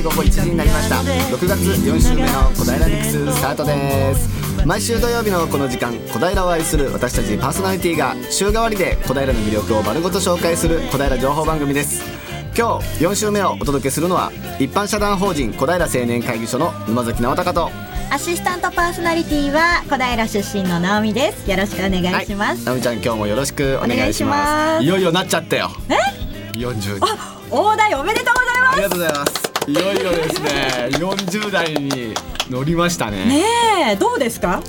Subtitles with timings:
[0.00, 0.96] い午後1時になりました。
[0.96, 4.28] 6月4週目の小平ミックススタートです。
[4.66, 12.02] 毎週土曜日のこの時間小平を愛する私たちパーソナリティが週替わりで小平の魅力を丸ごと紹介する小平情報番組です。
[12.56, 17.70] 今日4週目をお届けするのは一般社団法人小平青年会議所の沼崎直隆と
[18.10, 21.48] アシスタントパーソナリティは小平出身の直美です。
[21.48, 24.84] よろしくお願いします、直美ちゃん今日もよろししくお願いします。
[24.84, 25.70] いよいよなっちゃったよ。
[25.88, 32.12] え？40あ大台おめでとうございありますがとうございますいよいよですね40代に
[32.50, 33.24] 乗りましたね。
[33.26, 33.44] ね
[33.92, 34.60] えどうですか？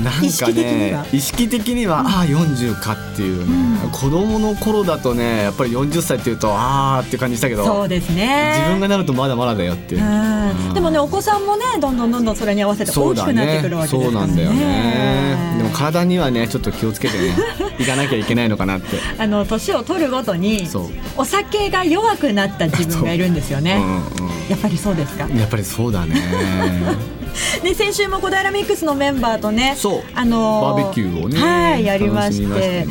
[0.00, 1.06] なんかね意識的には。
[1.12, 8.54] 意識的にはああ40かっていうね、子供の頃だとねやっぱり40歳っていうとああって感じしたけどそうですね。
[8.58, 10.74] 自分がなるとまだまだだよっていう、うん。
[10.74, 14.26] でもねお子さんもねどんどんどんどんそれに合わせて大きくなってくるわけですからね。
[14.26, 15.56] そうなんだよね。
[15.58, 17.34] でも体にはねちょっと気をつけてね
[17.78, 18.96] いかなきゃいけないのかなって。
[19.18, 20.84] あの年を取るごとにそう。
[21.16, 23.80] お酒が弱くなった自分がいるんですよね、う
[24.22, 24.32] んうん。
[24.48, 25.28] やっぱりそうですか？
[25.28, 26.16] やっぱりそうだね
[27.62, 30.02] で先週も小平ミックスのメンバーとねそう。
[30.14, 32.86] あのバーベキューをねはいやりましてね。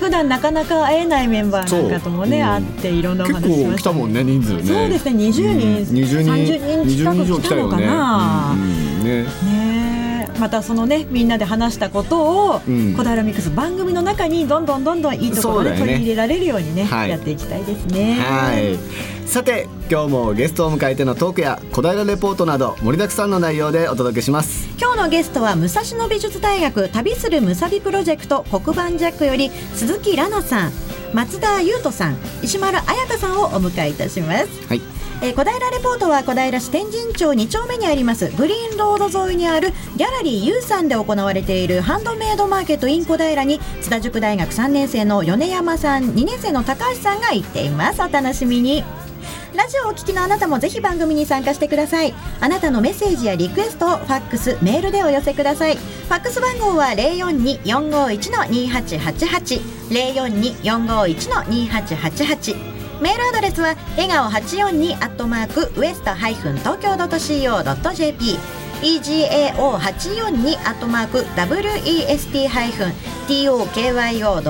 [0.00, 3.70] 普段なかなか会えないメンバーなんかともね会っていろんなお結話しました。
[3.70, 4.62] 構来たもんね人数ね。
[4.62, 5.54] そうですね20人うん
[5.84, 8.54] 20人30人近く20以上来たのかな。
[8.58, 9.22] よね。
[9.22, 9.71] ね
[10.42, 12.96] またそのねみんなで話したことを、うん。
[12.96, 17.10] 小平ミックス番組の中にどんどんどんどんいいところで取り入れられるようにねはい。
[17.10, 18.14] やっていきたいですね。
[18.14, 18.76] はい。
[19.28, 24.68] さて今日もゲストを迎えてのトークや小平レポートなど盛りだくさんの内容でお届けします。
[24.80, 30.72] 今日のゲストは武蔵野美術大学旅するむさびプロジェクト黒板ジャックより鈴木蘭奈さん
[31.14, 34.48] 松田優斗さん石丸彩香さんをお迎えいたします。
[34.66, 34.91] はい
[35.24, 38.28] えー小平レポートは小平市天神町2丁目にあります。
[38.36, 48.02] グリーンロード沿いにあるギャラリー U さんで行われているハンドメイドマーケット in 小平に津田塾大学3年生の米山さん2年生の高橋さんが行っています。
[48.02, 48.82] お楽しみに。
[49.54, 52.12] ラジオをお聞きのあなたもぜひ番組に参加してください。
[52.40, 55.76] あなたのメッセージやリクエストをファックスメールでお寄せください。
[55.76, 59.60] ファックス番号は042-451-2888
[60.64, 62.71] 042-451-2888
[63.02, 68.38] メールアドレスは笑顔842アットマークウエストハイフン東京ドット CO.jp
[68.80, 72.92] egao842 アットマーク west ハイフン
[73.26, 74.42] tokyo.co.jp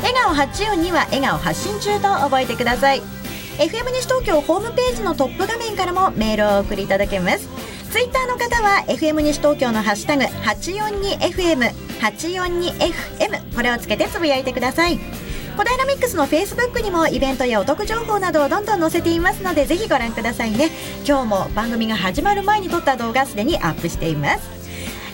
[0.00, 3.02] 笑顔842は笑顔発信中と覚えてください。
[3.58, 7.50] FM 西東京ホームページのトップ画面からもメールを送りいただけます。
[7.90, 14.98] ツイッターの方は FM 西東京のハッシュタグ 842FM 842FM これをつけてつぶやいてください。
[15.56, 20.70] 小平ミックスのフェイスブックにもイベントやお得情報などをどんどん載せていますのでぜひご覧くださいね。
[21.06, 24.62] 今日も番組が始まる前に撮った動画すでにアップしています。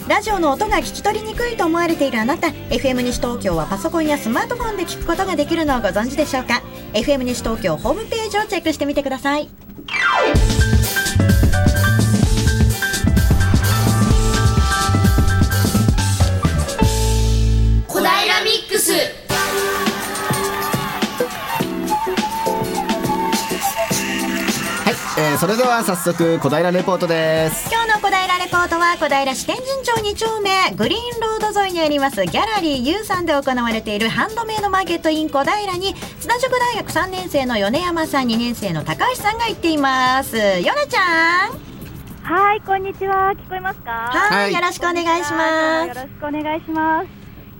[0.08, 6.62] ラジオの音が聞き取りにくいと思われているあなた FM 西東京はパソコンやスマートフォンで聞くことができるのをご存知でしょうか
[6.94, 9.48] ？FM 西東京ホームページをチェックしてみてください。
[25.48, 41.68] れでは早速小平レポートです今日の小平レポートは小平市天神町2丁目グリーンロード沿いにありますギャラリー U さんで行われているハンドメイドマーケット in 小平に津田塾大学3年生の米山さん2年生の高橋さんが行っていますヨナちゃん
[42.22, 43.32] はい、こんにちは。
[43.32, 43.90] 聞こえますか？
[43.90, 47.17] はい、はいよろしくお願いしますよろしくお願いします。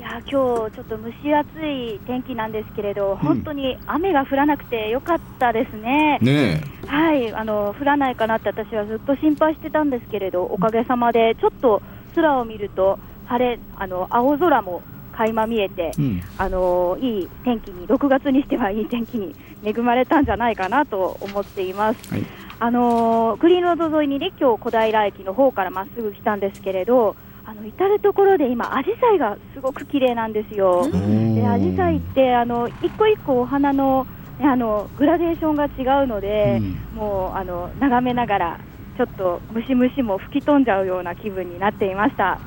[0.09, 6.19] いや、今日ちょっと蒸し暑い天気なんですけれど、本当に雨が降らなくてよかったですね。
[6.23, 11.83] ねはい、あの降らないかなって私はずっと心配してたんですけれど、おかげさまでちょっと
[12.15, 14.83] 空を見ると晴れ、あの青空も
[15.13, 16.23] 垣間見えてえ、うん。
[16.39, 22.11] あのいい天気に6月にしてはいい天気に恵まれたんじゃないかなと思っています。
[22.11, 22.25] はい。
[22.61, 27.15] あのグリーンロード沿いにね今日小平駅の方からまっすぐ来たんですけれど、
[27.49, 30.87] あの至る所で今アジサイがすごく綺麗なんですよ。
[31.35, 34.07] でアジサイってあの一個一個お花の,、
[34.39, 36.61] ね、あのグラデーションが違うので、
[36.95, 38.61] もうあの眺めながら
[38.99, 42.39] ちょっとムシムシも吹き飛んじゃうような気分になっていました。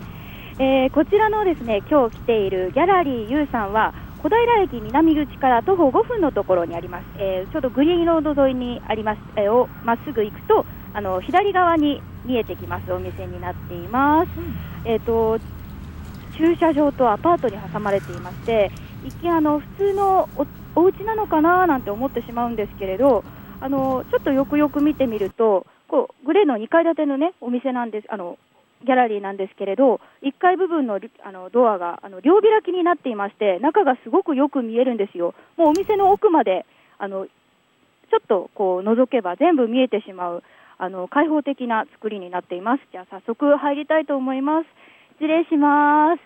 [0.59, 14.29] えーこちらのですね今日来ているギャラリー U さんは小平駅南口から徒歩5分のところにあります、えーちょうどグリーンロード沿いにあります、えーをまっすぐ行くとあの左側に見えてきますお店になっています、
[14.85, 15.39] えっ、と
[16.37, 18.71] 駐車場とアパートに挟まれていまして
[19.05, 23.23] 一見あの普通のおお家なのかななんて思ってしまうんですけれど
[23.59, 28.37] あのちょっとよくよく見てみるとこうグレーの2階建てのねお店なんですあの
[28.85, 35.35] ギャラリーなんですけれど1階部分のりあのドアがあの両開きになっていまして中がすごくよく見えるんですよ。
[35.57, 36.65] もうお店の奥まで
[36.97, 40.43] あのちょっとこう覗けば全部見えてしまう
[40.81, 42.81] あの開放的な作りになっています。
[42.91, 44.65] じゃあ早速入りたいと思います。
[45.21, 46.19] 失礼します。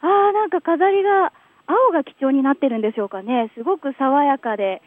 [0.00, 1.30] あーなんか飾りが
[1.66, 3.52] 青が基調になってるんでしょうかね。
[3.54, 4.80] すごく爽やかで、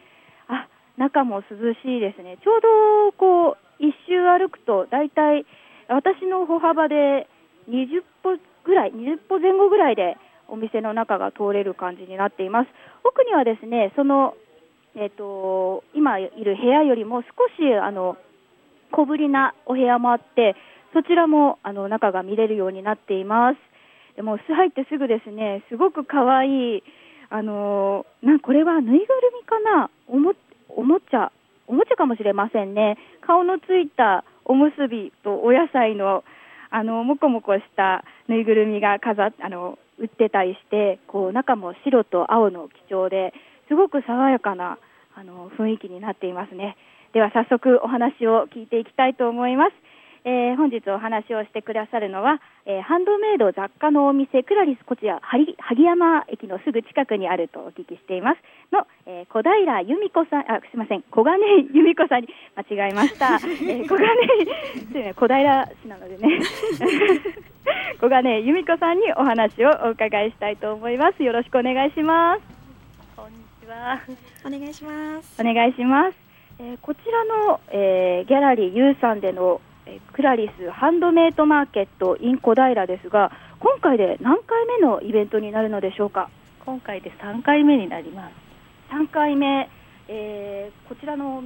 [0.48, 0.66] あ
[0.98, 2.38] 中も涼しいですね。
[2.42, 2.60] ちょう
[3.06, 5.46] どこう一周歩くとだいたい
[5.86, 7.28] 私の歩幅で
[7.70, 10.18] 20歩ぐらい、20歩前後ぐらいで
[10.48, 12.68] お店の中が通れる感じになっています。
[13.04, 14.34] 奥にはですね、その
[14.96, 18.16] えっ、と今いる部屋よりも少しあの
[18.92, 20.54] 小ぶりなお部屋もあって、
[20.92, 23.56] そちらもあの中が見れるようになっています。
[24.16, 26.82] でも入ってすぐですね、すごく可愛い
[27.30, 29.06] あのなんこれはぬいぐる
[29.40, 30.34] みかな、おも
[30.68, 31.32] おもちゃ
[31.66, 32.98] おもちゃかもしれませんね。
[33.26, 36.24] 顔のついたおむすびとお野菜の
[36.70, 43.32] あのもこもこしたぬいぐるみが飾っあの売ってたりして、こう中も白と青の基調で
[43.68, 44.78] すごく爽やかな
[45.14, 46.76] あの雰囲気になっていますね。
[47.12, 49.72] では早速お話を聞いていきたいと思います。
[50.24, 58.38] えー本日お話をしてくださるのは、えーハンドメイド雑貨のお店クラリスこちら萩萩山駅のすぐ近くにあるとお聞きしています。
[58.72, 61.02] の、えー小平由美子さんあすみません。
[61.10, 63.34] 小金井由美子さんに間違えました、
[63.66, 64.46] えー小金井
[64.78, 66.40] すみません小平市なのでね。
[68.00, 71.22] 小金井由美子さんにお話をお伺いしたいと思います。
[71.22, 72.42] よろしくお願いします。
[73.16, 74.00] こんにちは。
[74.46, 75.42] お願いします。
[75.42, 76.31] お願いします。
[76.58, 86.30] えーこちらの、えーギャラリー U さんでの、えークラリスハンドメイドマーケット in 小平ですが、今回で何回目のイベントになるのでしょうか？
[86.64, 88.32] 今回で3回目になります。
[88.94, 89.68] 3回目、
[90.08, 91.42] えーこちらの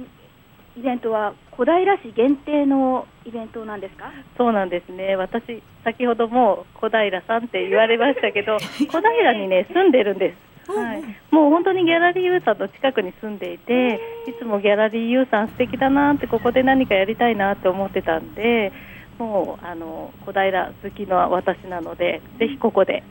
[0.77, 4.11] イベントは小平市限定のイベントなんですか？
[4.37, 5.15] そうなんですね。
[5.15, 8.57] 私、先ほども小平さんって言われましたけど、
[8.91, 10.37] 小平にね、住んでるんです。
[10.67, 18.73] はい、もう本当にギャラリー U さんの近くに住んでいて、いつもギャラリー U さん素敵だなって、ここで何かやりたいなって思ってたんで、
[19.17, 23.03] もうあの小平好きの私なので、ぜひここで。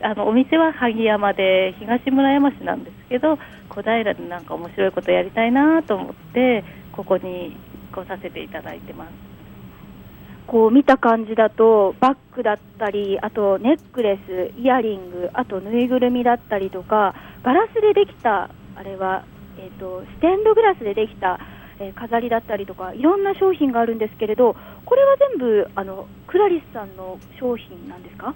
[0.00, 3.36] あのお店は萩山で東村山市なんですけど
[3.68, 6.62] 小平でなんか面白いことやりたいなと思って
[6.92, 7.56] ここに
[7.92, 9.27] 来させていただいてます。
[10.48, 17.14] こう見た感じだとバッグだったりあとネックレスイヤリングあとぬいぐるみだったりとか
[17.44, 19.24] ガラスでできたあれは、
[19.58, 21.38] えー、とステンドグラスでできた、
[21.80, 28.34] えー飾りだったりとかいろんな商品があるんですけれどこれは全部あのクラリスさんの商品なんですか？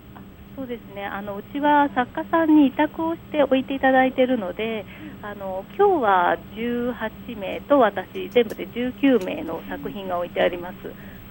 [0.55, 4.85] そうですねあのうちは作家さんに委託をして置いていただいているので、
[5.23, 10.77] あの今日は18名と私、全部で19名の作品が置いてあります。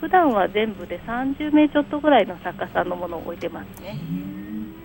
[0.01, 3.97] 普段は全部で30名ちょっとぐらいの作家さんのものを置いてますね。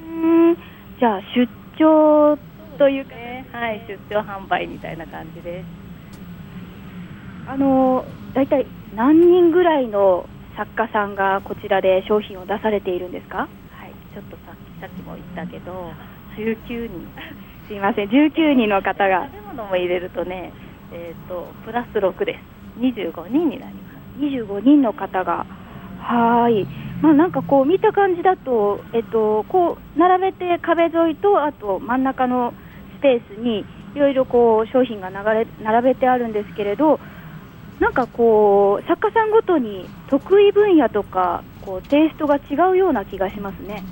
[0.05, 0.57] うん
[1.01, 1.49] じゃあ出
[1.79, 2.39] 張
[2.79, 5.67] というかねはい、出張販売みたいな感じです。
[7.49, 8.05] あの
[8.35, 13.39] 大体何人ぐらいの作家さんがこちらで商品を出されているんですか？
[13.39, 13.47] は
[13.87, 15.93] い、ちょっとさっきさっきも言ったけど、
[16.37, 17.09] 19人。
[17.69, 20.53] すいません19人の方が食べ物も入れるとね、
[20.93, 22.81] えっ、とプラス6です。
[22.81, 23.86] 25人になります。
[24.19, 25.47] 25人の方が、
[26.01, 26.65] はい、
[27.03, 32.55] まあ、なんかこう見た感じだと、えっと、こう並べて壁沿いと、あと真ん中の
[32.99, 37.01] スペースにいろいろこう商品が流れ並べてあるんですけれど、
[37.81, 43.83] なんかこう作家さんごとに得意分野とかこうテイストが違うような気がしますね。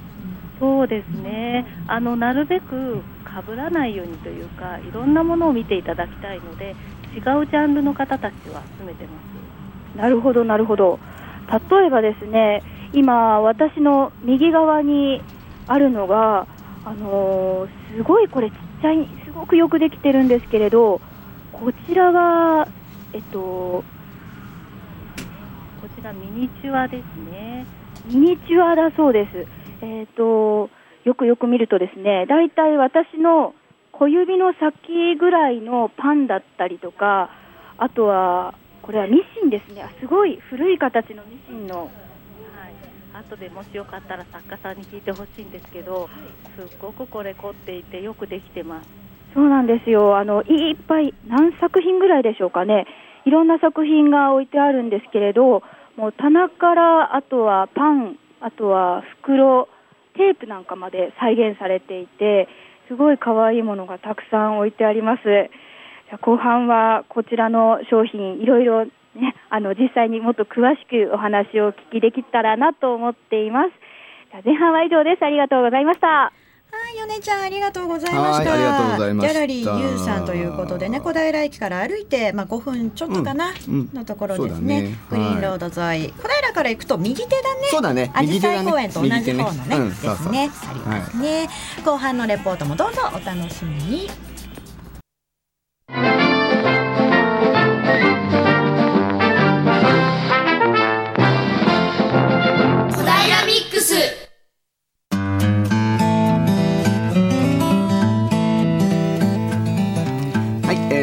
[0.59, 1.67] そうですね。
[1.87, 6.75] あのなるべく被らないようにというかいろんなものを見ていただきたいので
[7.15, 9.34] 違うジャンルの方たちを集めてます。
[9.97, 10.99] なるほど、なるほど。
[11.71, 15.23] 例えばですね、今、私の右側に
[15.67, 16.47] あるのが、
[16.85, 21.01] あのーすごいこれ、ちっちゃい、すごくよくできてるんですけれど、
[21.53, 22.67] こちらは、
[23.13, 23.85] えっと、こ
[25.97, 27.67] ちらミニチュアですね
[28.07, 29.47] ミニチュアだそうです。
[29.81, 30.71] えっと、
[31.05, 33.55] よくよく見るとですね、だいたい私の
[33.93, 37.31] 小指の先ぐらいのパンだったりとか、
[37.79, 39.83] あとは、これはミシンですね。
[39.83, 41.91] あすごい古い形のミシンのはい
[43.15, 46.11] 後でもしよかったら作家さんに聞いてほしいんですけど
[46.57, 48.89] すっごくこれ凝っていてよくできてます
[49.33, 50.17] そうなんですよ。
[50.17, 52.87] あのいっぱい何作品ぐらいでしょうかね。
[53.25, 55.63] いろんな作品が置いてあるんですけれど、
[55.97, 59.69] もう棚からあとはパン、あとは袋、
[60.15, 62.49] テープなんかまで再現されていて、
[62.87, 65.23] すごい可愛いものがたくさん置いてあります。
[66.07, 73.71] じゃあ後半はこちらの商品いろいろね、あの実際にもっと詳しくお話をお聞きできたらなと思っています。
[74.31, 75.25] じゃあ前半は以上です。
[75.25, 76.07] ありがとうございました。
[76.07, 76.33] は
[76.93, 78.51] い、はい、米ちゃんありがとうございました。
[78.51, 84.83] はいありがとうございましたギャラリーユーさんということでね、小平駅から歩いてまあ5分ちょっとかな、うんうんのところですね。
[84.83, 87.61] ねグリーンロード沿い、小平から行くと右手だね。
[87.71, 90.51] そうだねアジサイ公園と同じ方のねねうんですそうそうね。
[90.69, 91.49] ありますね、
[91.85, 94.34] 後半のレポートもどうぞお楽しみに。
[95.89, 96.24] 小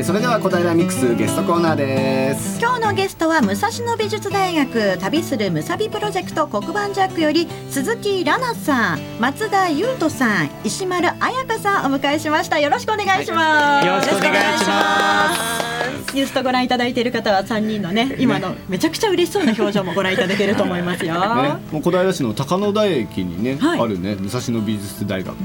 [0.02, 2.60] えーそれでは小平ミックスゲストコーナーです。
[2.60, 12.58] 今日のゲストは武蔵野美術大学旅するむさびプロジェクト黒板ジャックより鈴木らなさん松田優斗さん石丸彩香さんお迎えしました。
[12.58, 15.36] よろしくお願いします、よろしくお願いしま
[16.08, 16.16] す。
[16.16, 23.80] ニュースとご覧いただいている方は三人のね今のめちゃくちゃ嬉しそうな表情もご覧いただけると思いますよ、ね、もう小平市の高野台駅にね、はい。
[23.80, 25.36] あるね武蔵野美術大学、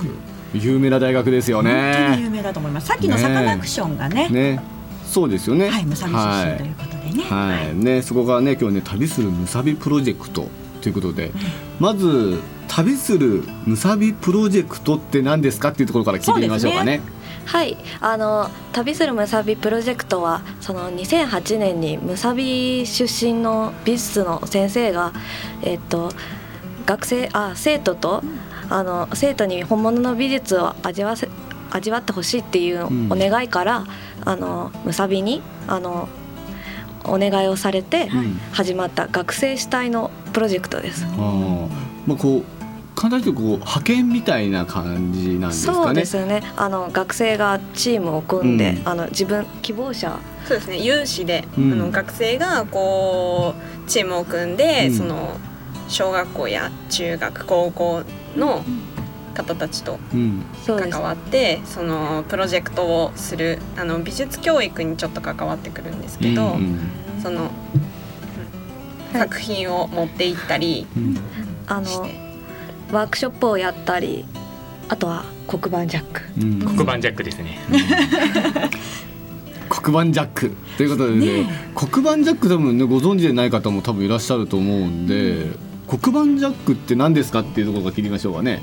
[0.54, 2.86] 有名な大学ですよ本当にね有名だと思います。
[2.86, 4.28] さっきのサカナクションがね。
[4.28, 4.60] ね。
[5.04, 5.68] そうですよね。
[5.68, 7.74] はいむさび出身ということでね、はい、はい。
[7.74, 10.48] ねそこがね今日ね旅するむさびプロジェクト
[10.80, 11.32] ということで、
[11.80, 17.00] まず旅するむさびプロジェクトって何ですかっていうところから聞いてみましょうかね。
[17.46, 25.12] はい、あの旅するむさびプロジェクトはその2008年にむさび出身の美術の先生が
[25.62, 26.10] えっと
[26.86, 28.22] 学生あ生徒と
[28.70, 31.28] あの生徒に本物の美術を味わせ
[31.70, 33.12] 味わってほしいっていううん。
[33.12, 33.84] お願いから、
[34.24, 36.08] あのむさびにあの
[37.04, 38.40] お願いをされてうん。
[38.52, 41.04] 始まった学生主体のプロジェクトです。
[41.04, 41.68] あー。
[42.06, 42.44] まあこう
[42.94, 45.84] 簡単に言うとこう派遣みたいな感じなんですかね。
[45.84, 46.42] そうですよね。
[46.56, 48.88] あの学生がチームを組んで、うん。
[48.88, 50.18] あの自分希望者。
[50.46, 50.78] そうですね。
[50.78, 51.72] 有志で、うん。
[51.72, 54.94] あの学生がこうチームを組んで、うん。
[54.94, 55.36] その
[55.88, 58.02] 小学校や中学高校
[58.36, 58.64] の
[59.34, 59.98] 方たちと
[60.66, 66.78] 関わってそのプロジェクトをするあの美術教育にちょっと関わってくるんですけど、うん
[67.22, 67.50] その、うん
[69.12, 71.16] 作品を持って行ったりうん。
[71.66, 72.08] あの
[72.92, 74.24] ワークショップをやったり
[74.88, 76.22] あとは黒板ジャック。
[76.40, 76.60] うん。
[76.60, 77.58] 黒板ジャックですね。
[79.68, 80.52] 黒板ジャック。
[80.76, 85.46] ということでね黒板ジャック多分ねご存知でない方も多分いらっしゃると思うんで、
[85.86, 88.60] 黒板ジャックって何ですかっていうところから聞いてみましょうかね。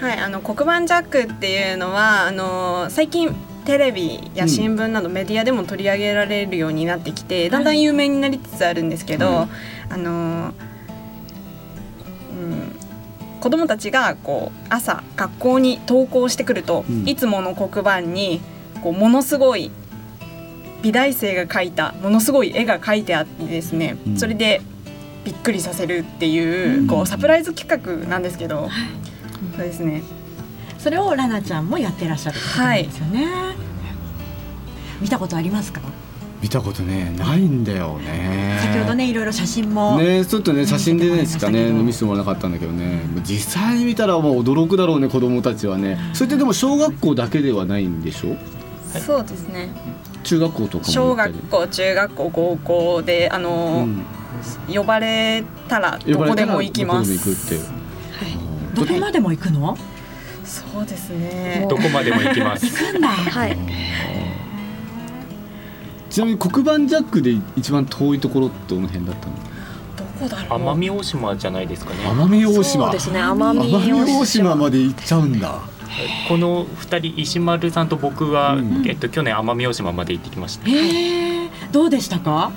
[0.00, 9.48] はい、あの黒板ジャックっていうのはあの最近テレビや新聞などメディアでも取り上げられるようになってきて、だんだん有名になりつつあるんですけど、はい
[9.88, 10.52] あの、
[12.30, 12.76] うん、
[13.40, 17.08] 子供たちがこう朝学校に登校してくると、うん。
[17.08, 18.40] いつもの黒板に
[18.82, 19.70] こうものすごい
[20.82, 24.16] 美大生が描いたものすごい絵が描いてあってですね、うん。
[24.18, 24.60] それで
[25.26, 27.68] びっくりさせるっていう,、こうサプライズ企
[28.02, 28.70] 画なんですけど、
[29.56, 30.02] そうですね。
[30.78, 33.26] それをラナちゃんもやってらっしゃるってことなんですよね、
[35.00, 35.80] 見たことありますか？
[36.40, 38.60] 見たことねないんだよね。
[38.62, 43.00] 先ほどねいろいろ写真も、ねちょっとね写真で見ねしかね見せてもらえなかったんだけどね。
[43.24, 45.98] 実際に見たらもう驚くだろうね子供たちはね。
[46.12, 48.36] それってでも小学校だけではないんでしょ？
[49.00, 49.70] そうですね。
[50.22, 54.04] 中学校とかも小学校中学校高校であの、うん
[54.68, 57.10] 呼ばれたらどこでも行きます。
[57.10, 57.76] でも行くって
[58.74, 59.76] どこまでも行くの？
[60.44, 61.66] そうですね。
[61.68, 62.66] どこまでも行きます。
[62.66, 63.08] 行くんだ。
[63.08, 63.56] はい。
[66.08, 69.32] ちなみに黒板ジャックで一番遠いところってどの辺だったの？
[69.96, 70.60] どこだろう。
[70.60, 72.00] 奄美大島じゃないですかね。
[72.04, 72.84] 奄美大島。
[72.84, 74.54] そうですね奄美大島。
[74.54, 75.60] まで行っちゃうんだ。
[76.28, 78.86] この二人石丸さんと僕は、うん。
[78.86, 80.68] えっと去年奄美大島まで行ってきました。
[80.68, 82.52] へえどうでしたか？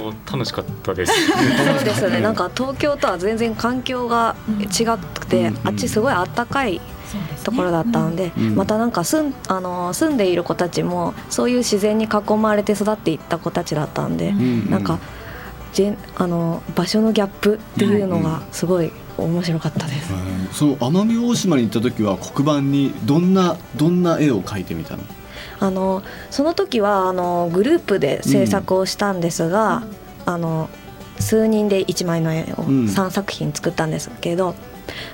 [0.00, 1.12] と楽しかったです。
[1.12, 2.20] そうですよね。
[2.20, 6.80] なんか東京とは全然環境が違くて、うんあっちすごいあったかい
[7.44, 8.54] ところだったんで、うん。
[8.54, 14.98] またなんか住んあの住んでいる子たちもそういう自然に囲まれて育っていった子たちだったんで、うんなんか
[15.72, 20.12] ジェンあの場所のギャップっていうのがすごい面白かったです。
[20.12, 25.02] うんその奄美大島に行った時は黒板にどんなどんな絵を描いてみたの？
[25.60, 29.82] あのその時はあのグループで制作をしたんですが、
[30.26, 30.68] あの
[31.18, 32.84] 数人で1枚の絵をうん。
[32.86, 34.54] 3作品作ったんですけど、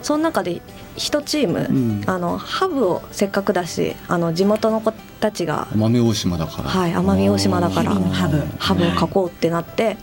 [0.02, 0.60] その中で
[0.96, 2.02] 1チーム、うん。
[2.06, 6.68] あのハブをせっかくだしあの地元の子たちが、奄美大島だから。
[6.68, 9.96] はい、奄美大島だからハブハブを描こうってなって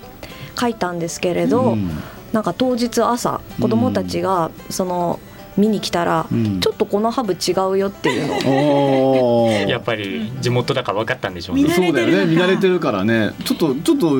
[0.55, 1.89] 描いたんですけれど、うん。
[2.31, 5.19] なんか当日朝子供たちがその
[5.58, 6.60] 見に来たら、うん。
[6.60, 11.70] ちょっとこのハブ違うよっていうの やっぱり地元だから分かったんでしょうね。
[11.70, 12.25] そうだよね。
[12.25, 13.31] 見慣れてるからね。
[13.43, 14.15] ちょっとちょっと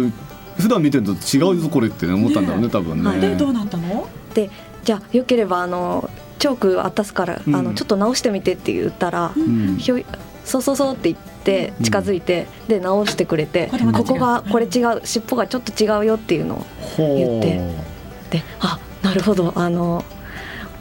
[0.60, 4.08] 普段見てると違うぞこれってね思ったんだろうね多分ね、でどうなったの？
[4.34, 4.50] で
[4.84, 6.10] じゃあよければあの
[6.40, 7.56] チョーク渡すから、うん。
[7.56, 9.78] あのちょっと直してみてって言ったら、うん。
[9.78, 10.06] ひょい
[10.44, 16.66] そうそうそうって言って近づいて、で直してくれてここがこれ違う尻尾がちょっと違うよっていうのを
[16.98, 18.38] 言って。
[18.38, 20.04] であなるほどあの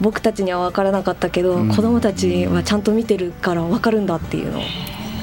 [0.01, 1.69] 僕たちには分からなかったけど、うん。
[1.69, 4.61] 子供たちはちゃんと見てるから分かるんだっていうのを。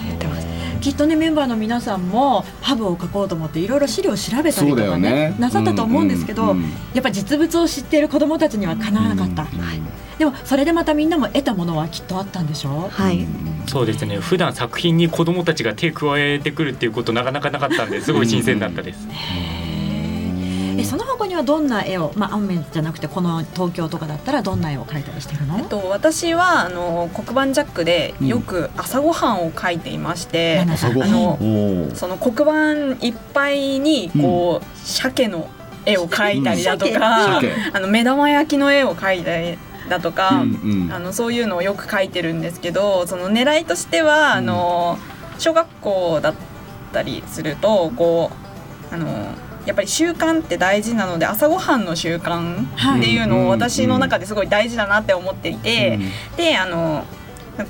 [0.07, 0.47] 言ってます。
[0.81, 5.35] きっとねメンバーの皆さんもハブを描こうと思っていろいろ資料を調べたりとかねだよね。
[5.39, 6.51] なさったと思うんですけど、うん。
[6.51, 9.49] うんやっぱ実物を知っている子どもたちにはかなわなかった、うん。
[10.19, 13.27] でもそれでまたみんなも得たものはきっとあったんでしょはい、
[13.67, 14.17] そうですね。
[14.17, 19.09] 普段作品に子どもたちが手加えてくるっていうことなかなかなかったんですごい新鮮だったです。
[20.79, 25.59] えその他にはどんな絵を、まあ、雨じゃなくてこの東京とかだったらどんな絵を描いたりしてるの？
[25.59, 30.71] えっと、私はあの黒板ジャックでよく朝ごはんを描いていまして、うん？
[30.71, 35.49] あのその黒板いっぱいにこう、鮭の
[35.87, 37.53] 絵を描いたりだとか、鮭。
[37.73, 39.59] あの目玉焼きの絵を描いたり
[39.89, 40.93] だとか、うんうん。
[40.93, 44.99] あのそういうのをよく描いてるんですけどその狙いとしては、あの
[45.39, 46.35] 小学校だっ
[46.93, 48.31] たりするとこ
[48.91, 49.29] うあの
[49.69, 52.65] やっぱり習慣って大事なので朝ごはんの習慣
[52.99, 55.99] っていうのを私の中ですごい大事だなって思っていて、
[56.39, 57.05] であの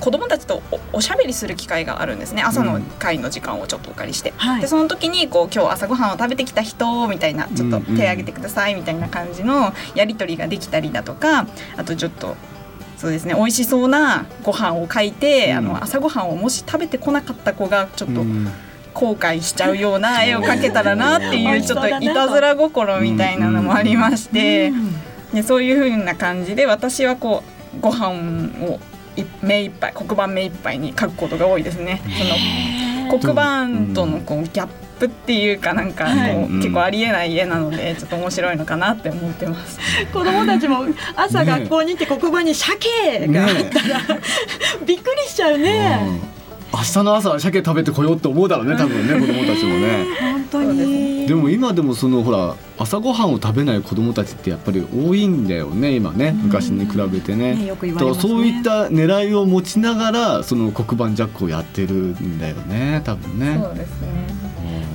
[0.00, 0.62] 子供たちと
[0.92, 2.42] おおしゃべりする機会があるんですね。
[2.42, 4.60] 朝の会の時間をちょっとお借りして、はい。
[4.60, 12.36] でその時にこう今日朝ごはんを食べてきた人みたいなちょっとうんうん手挙げてくださいみたいな感じのやり取りができたりだとかあとちょっと
[12.96, 15.56] そうですね美味しそうなご飯を書いて、うん。
[15.56, 18.48] あの朝ごはんをもし食べてこなかった子がちょっとうん
[18.98, 24.68] 後悔しちゃうような絵を描けたらなって美いうちょっといたずら心みたいなのもありまして。
[24.68, 27.42] うんでそういう風な感じで私はこ
[27.76, 28.80] うご飯を
[29.16, 32.00] い目いっぱい黒板目いっぱいに書くことが多いですね。
[33.08, 39.78] その黒板とのこうギャップっていうかなんかこう、はい結構ありえない絵なのでちょっと面白いのかなって思ってます。
[40.12, 40.84] 子供たちも
[41.16, 44.20] 朝ね学校に行って黒板に鮭があったら、
[44.86, 45.98] びっくりしちゃうね。
[46.02, 46.37] うん
[46.72, 50.06] 明日の朝は鮭食べてこようって思うだろうね多分ね子供たちもね。
[50.20, 51.26] 本当に。
[51.26, 57.54] でも今でもそのほら朝ごはんを食べない子供たちってやっぱり多いんだよね今ね昔に比べてね。
[57.54, 58.34] ねよく言われだからますね。
[58.34, 63.60] そういった狙いを持ちながらその黒板ジャックをやってるんだよね多分ね。
[63.62, 64.08] そうですね。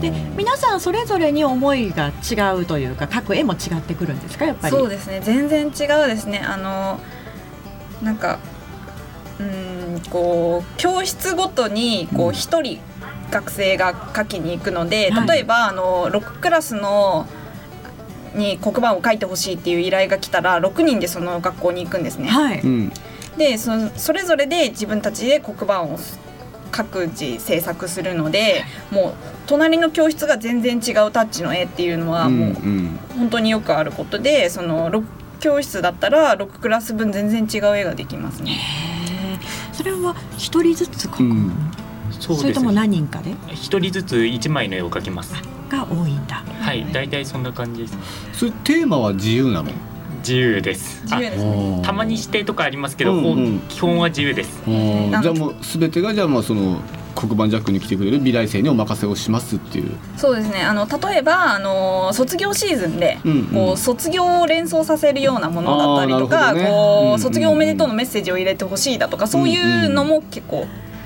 [0.02, 4.76] で皆さんそれぞれに思いが違うというか描く絵も違ってくるんですかやっぱり？
[4.76, 5.22] そうですね。
[5.24, 5.70] 全然違
[6.04, 6.40] うですね。
[6.40, 7.00] あの
[8.02, 8.40] なんか
[9.40, 9.44] う
[10.10, 12.80] こう教室ごとにこううん一人
[13.32, 17.28] 学生が書きに行くので、はい例えばあの6クラスの
[18.36, 22.28] に黒板を書いてほしいっていう依頼が来たら6人でその学校に行くんですね。
[22.28, 22.62] はい。
[22.62, 22.92] うん
[23.38, 25.98] でそのそれぞれで自分たちで黒板を
[26.72, 29.14] 各自制作するのでもう
[29.48, 35.04] 隣の教室が全然違うタッチの絵っていうのはもううん本当によくあることでその6
[35.40, 38.60] 教室だったら6クラス分全然違う絵ができますね。
[39.74, 41.24] それは一人ずつ描く？
[41.24, 41.72] の、うん
[42.20, 42.72] そうそれとも。
[42.72, 43.36] 何人かで？
[43.52, 45.34] 一人ずつ一枚の絵を描きます。
[45.70, 46.44] が多いんだ。
[46.62, 47.98] はい、大体そんな感じです。
[48.34, 49.72] それテーマは自由なの？
[50.20, 51.02] 自由です。
[51.04, 51.80] 自由ですね。
[51.82, 54.62] あたまに指定とかありますけど、うんうん基本は自由です。
[54.66, 56.80] じゃあもう全てがじゃあまあその
[57.16, 60.62] 黒板ジャックに来てくれる美大生にお任せをしますっていう、そうですね。
[60.62, 63.46] あの例えばあの卒業シーズンで、うんうん。
[63.48, 66.66] こう卒業を連想させるようなものだったりとか、ね。
[66.66, 70.66] こううんうん卒業おめでとうのメッセージを入れてほしいだとかそういうのも結構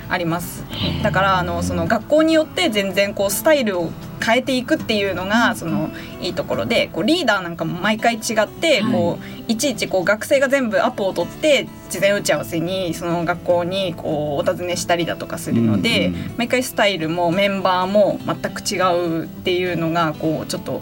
[0.09, 0.63] あります。
[1.03, 3.91] だからあのその学校によって全然こうスタイルを
[4.23, 18.77] 変えていくっていうのがそのいいところでこうリーダーなんかも毎回違って、はいこういちいちこう学生が全部アポを取って事前打ち合わせにその学校にこうお尋ねしたりだとかするので、毎回スタイルもメンバーも全く違
[19.21, 20.81] うっていうのがこうちょっと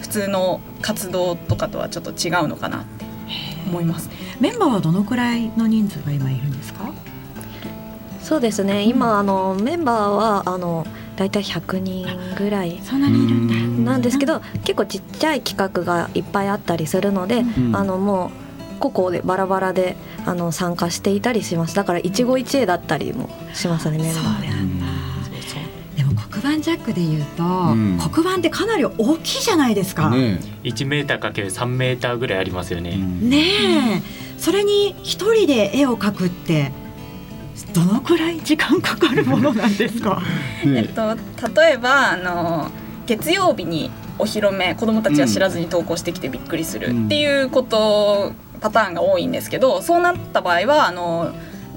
[0.00, 3.04] 普通の活動とかとはちょっと違うのかなって
[3.66, 4.08] 思います。
[4.40, 6.90] メンバーはどのくらいの人数が今いるんですか？
[8.22, 13.92] そうですね今あのメンバーはあの大体100人ぐらいそんなにいるんだ。
[13.92, 18.46] なんですけど結構ちっちゃい企画がいっぱいあったりするので、うんあのもう
[18.78, 24.46] 個々でバラバラであの参加していたりしますだから一期一会だったりもしますねメンバーで。
[25.96, 30.10] でも黒板ジャックで言うと、ん黒板ってかなり大きいじゃないですか。
[30.10, 32.92] ねね1メーターかける3メーターぐらいありますよえ、ね。
[33.96, 34.02] え、
[34.36, 36.72] それに一人で絵を描くって
[37.76, 40.22] どのくらい時間かかるものなんですか？
[40.64, 40.78] ね。
[40.78, 41.14] えっと、
[41.60, 42.70] 例えばあの
[43.06, 51.32] 月曜日にお披露目子どもたちは知らずに投稿してきてびっくりするっていうこと、パターンが多いんですけどそうなった場合はあの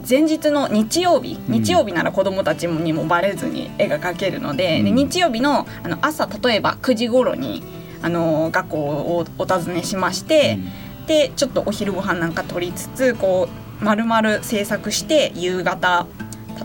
[0.10, 1.62] 前日の日曜日うん。
[1.62, 4.96] 日曜日なら子どもたちにもバレずに絵が描けるので,、でうん。
[4.96, 7.62] 日曜日のあの朝例えば9時頃に
[8.02, 16.06] あの学校をお尋ねしまして、してちょっとお昼ご飯なんか取りつつこう丸々制作して夕方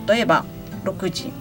[0.07, 0.45] 例えば
[0.83, 1.31] 6時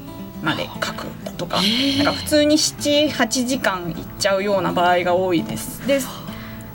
[0.43, 1.61] まで書くだとか
[1.99, 5.87] なんか普通に78時間いっちゃうような場合が多いです。
[5.87, 6.01] で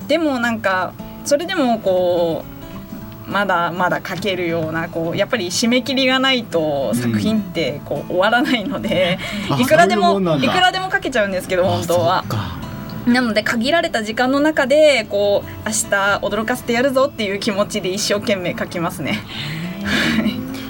[0.07, 2.43] でもなんかそれでもこ
[3.27, 9.19] うまだまだ書けるようなこうやっぱり締め切りがないと作品ってこう終わらないので、
[9.51, 12.25] あいくらでもいくらでも書けちゃうんですけど本当は
[13.13, 15.87] なので限られた時間の中でこう明日
[16.21, 19.19] 驚かせてやるぞっていう気持ちで一生懸命書きますね。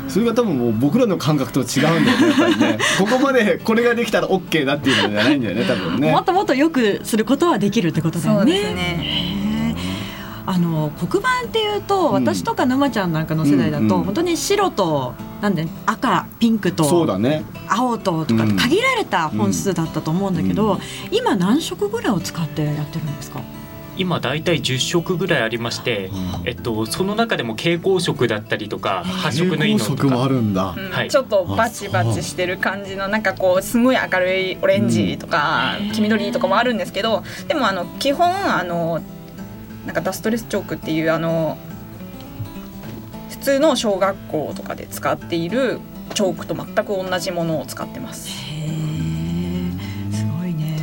[0.08, 8.52] それが多分もう僕らの感覚と違うんだよねやっぱりね ここまでこれができたら OK だっていうのじゃないんだよね多分ねもっともっとよくすることはできるってことだよね。
[8.54, 9.50] そうですね。
[10.48, 18.58] あの黒板っていうと、うん私とか沼ちゃんなんかの世代だと、うんうん本当に白となんで赤ピンクとそうだね青ととかうん。
[18.58, 20.80] 限られた本数だったと思うんだけど、うん。
[21.12, 23.42] 今何色ぐらいを使ってやってるんですか、
[24.00, 26.10] 今だいたい10色ぐらいありまして、
[26.46, 30.74] えっと、その中でも蛍光色だったりとか発色のいいのと色もあかるんだ。
[30.78, 30.90] うん。
[30.90, 31.10] はい。
[31.10, 39.02] ちょっとバチバチしてる感じのなんかこうすごい明るいオレンジとか黄緑とかもあるんですけどでもあの基本あの
[39.86, 41.58] なんかダストレスチョークっていうあの
[43.30, 45.80] 普通の小学校とかで使っている
[46.20, 48.28] チョークと全く同じものを使ってます。
[48.28, 50.78] へーすごいね。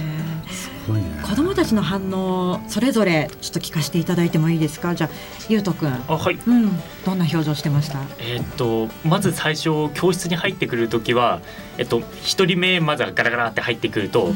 [0.50, 1.20] すごいね。
[1.22, 4.94] 子供たちの反応それぞれちょっと聞かせていただいてもいいですか？
[4.94, 5.10] じゃあ
[5.50, 5.92] ゆうとくん。
[5.92, 6.36] あはい。
[6.36, 6.70] うん。
[7.04, 7.98] どんな表情してました？
[8.18, 11.42] えっとまず最初教室に入ってくる時は、
[11.76, 14.32] えっと、1人目まずはガラガラって入ってくると、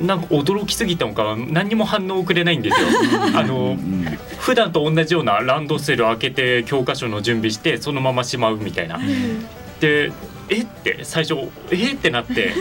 [0.00, 2.86] なんか驚きすぎたのか何にも反応をくれないんですよ。
[3.34, 4.04] あのうん。
[4.38, 9.00] 普段と同じようなランドセル開けて教科書の準備してそのまましまうみたいな。
[9.80, 10.12] で
[10.48, 10.62] え？
[10.62, 11.94] って最初え？
[11.94, 12.52] ってなって。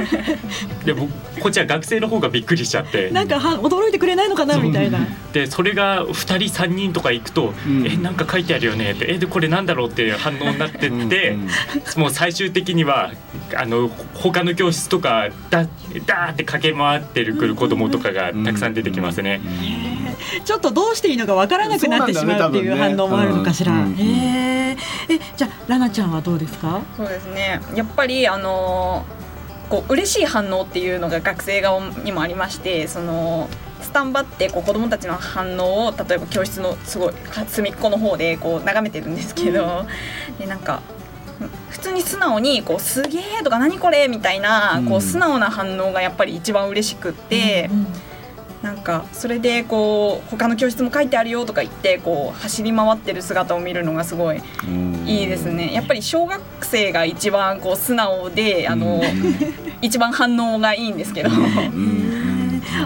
[0.86, 3.12] で僕こっちは学生の方がびっくりしちゃって。
[3.12, 4.58] なんかは驚いてくれないのかな？
[4.58, 5.00] みたいな。
[5.34, 6.14] でそれが2
[6.50, 7.86] 人3人とか行くと「うん。
[7.86, 7.96] え？
[7.98, 9.18] なんか書いてあるよね」って「え？
[9.20, 11.50] でこれなんだろう?」っていう反応になってって、うんうん
[11.98, 13.12] もう最終的には
[13.56, 19.40] あの他の教室とかだだーって駆け回ってるくる子供とかがたくさん出てきますね。
[20.44, 23.72] ちょっとどうしていいのかわからなくなってしまうっていう反応もあるのかしら。
[23.72, 24.78] そうなんだよね多分ね
[25.10, 26.82] へーえじゃあラナちゃんはどうですか？
[26.98, 29.06] そうですねやっぱりあの
[29.70, 33.50] こう嬉しい反応っていうのが学生側にもありましてその
[33.82, 37.14] スタンバってこう子どもたちの反応を例えば教室のすごい
[37.48, 39.86] 隅っこの方でこう眺めてるんですけど、
[40.40, 40.82] でなんか
[41.70, 47.70] 普通に素直にこう「すげえ!」とか「何これ!」みたいなこうんう素直な反応がやっぱり一番嬉しくって。
[47.72, 47.88] うん
[48.66, 54.42] なんかそれでこう他の教室も書いてあるよとか言ってこう走り回ってる姿を見るのがすごい
[55.06, 55.72] いいですね。
[55.72, 59.04] やっぱり小学生が一番こう素直であの
[59.84, 61.30] 一番反応がいいんですけど。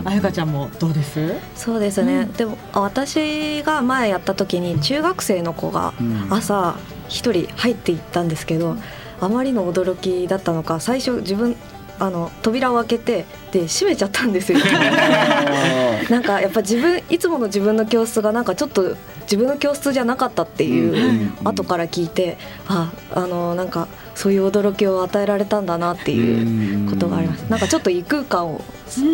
[0.03, 1.33] あやかちゃんもどうです？
[1.55, 6.27] そうですね、でもあ私が前やった時に中学生の子がうん。
[6.29, 6.75] 朝
[7.07, 8.75] 一人入っていったんですけど
[9.21, 11.55] あまりの驚きだったのか最初自分
[11.99, 14.59] あの扉を開けてで閉めちゃったんですよ。
[16.09, 27.41] なんかやっぱ自分いつもの自分の教室がなんかちょっと自分の教室じゃなかったっていう後から聞いてああのなんかそういう驚きを与えられたんだなっていうことがあります。
[27.43, 28.61] なんかちょっと異空間を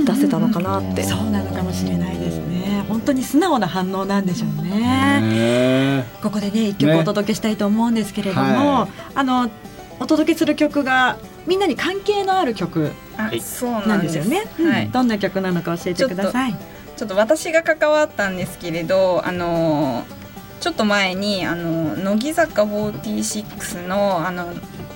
[0.06, 1.04] 出せたのかなって。
[1.04, 2.86] そうなのかもしれないですね。
[2.88, 5.22] 本当に素直な反応なんでしょうね。
[5.22, 8.90] ねここでね一曲ねお届けしたいと思うんですけれども、はい。
[9.16, 9.50] あの
[10.00, 14.46] お届けする曲がみんなに関係のある曲あはいそうななんんですよね。
[14.58, 16.56] はいうんどんな曲なのか教えてください。
[16.96, 20.06] ちょっと私が関わったんですけれどあの
[20.62, 24.48] ちょっと前にあの乃木坂46のあの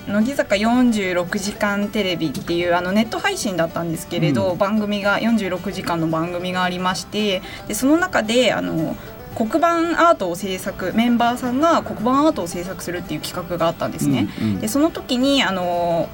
[0.08, 8.96] 乃木坂46時間テレビっていうあのネット配信だったんですけれど、うん番組が46時間の番組がありましてでその中であの
[9.36, 14.28] 黒板アートを制作メンバーさんが黒板アートを制作するっていう企画があったんですね。
[14.60, 16.10] でその時にあの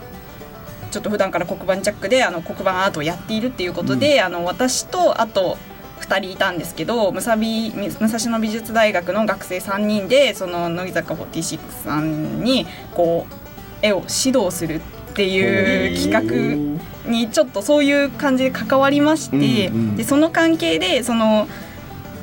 [0.95, 5.57] ちょっと普段から黒板ジャックであの黒板アートをやっているっていうことで、あの私とあと
[5.99, 14.81] 2人いたんですけどむさび武蔵野美術大学の学生3人でその乃木坂46さんにこう絵を指導するっ
[15.15, 19.95] ていう企画にちょっとそういう感じで関わりまして、うんうん。
[19.97, 21.49] でその関係でその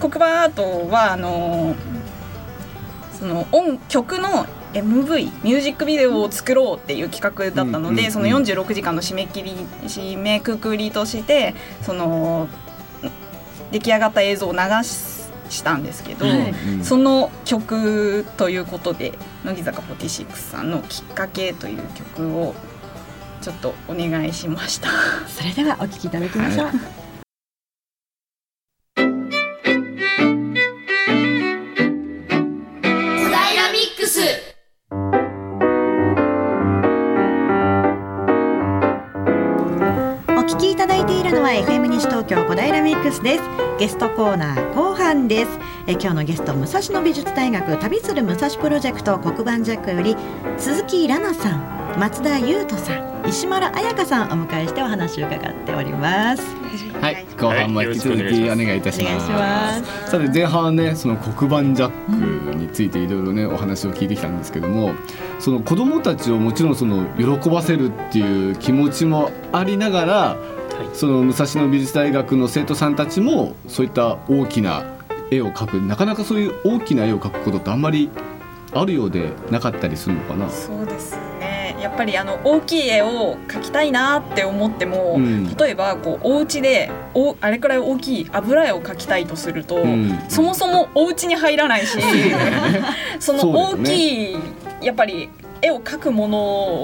[0.00, 1.74] 黒板アートはあの
[3.18, 9.52] その音曲の MV ミュージックビデオを作ろうっていう企画だったので、うんうんうんその46時間の締め切り
[9.84, 12.48] 締めくくりとしてその
[13.70, 19.12] 出来上がった映像を流ししたんですけど、はいその曲ということで
[19.44, 22.54] 乃木坂46さんの「きっかけ」という曲を
[23.42, 24.88] ちょっとお願いしました。
[25.28, 27.01] それではお聞きいただきましょう。
[43.82, 45.50] ゲストコーナー後半です。
[45.88, 50.16] え今日のゲスト武蔵野美術大学旅する武蔵プロジェクト黒板ジャックより
[50.56, 56.44] 鈴木ラナさん松田優斗さん石丸彩香さんをお迎えしてお話を伺っております。
[57.00, 59.30] はい、後半も引き続きお願いいたします。
[59.32, 60.10] ます。
[60.12, 64.94] さて前半ねその黒板ジャックについていろいろねお話を聞いてきたんですけども
[65.40, 70.36] その子どもたちをもちろんその喜ばせるっていう気持ちもありながら
[70.92, 74.84] その武蔵野美術大学の生徒さんたちもそういった大きな
[75.30, 78.10] 絵を描くなかなかそういう大きな絵を描くことってあんまり
[78.74, 80.48] あるようでなかったりするのかな？
[80.48, 81.76] そうですね。
[81.80, 85.54] やっぱりあの大きい絵を描きたいなって思っても、うん。
[85.56, 90.18] 例えばこうお家でおあれくらい大きい油絵を描きたいとすると、うん。
[90.28, 91.98] そもそもお家に入らないし
[93.20, 93.90] その大ね。
[93.90, 94.36] きい
[94.80, 95.28] やっぱり
[95.62, 96.38] 絵を描くもの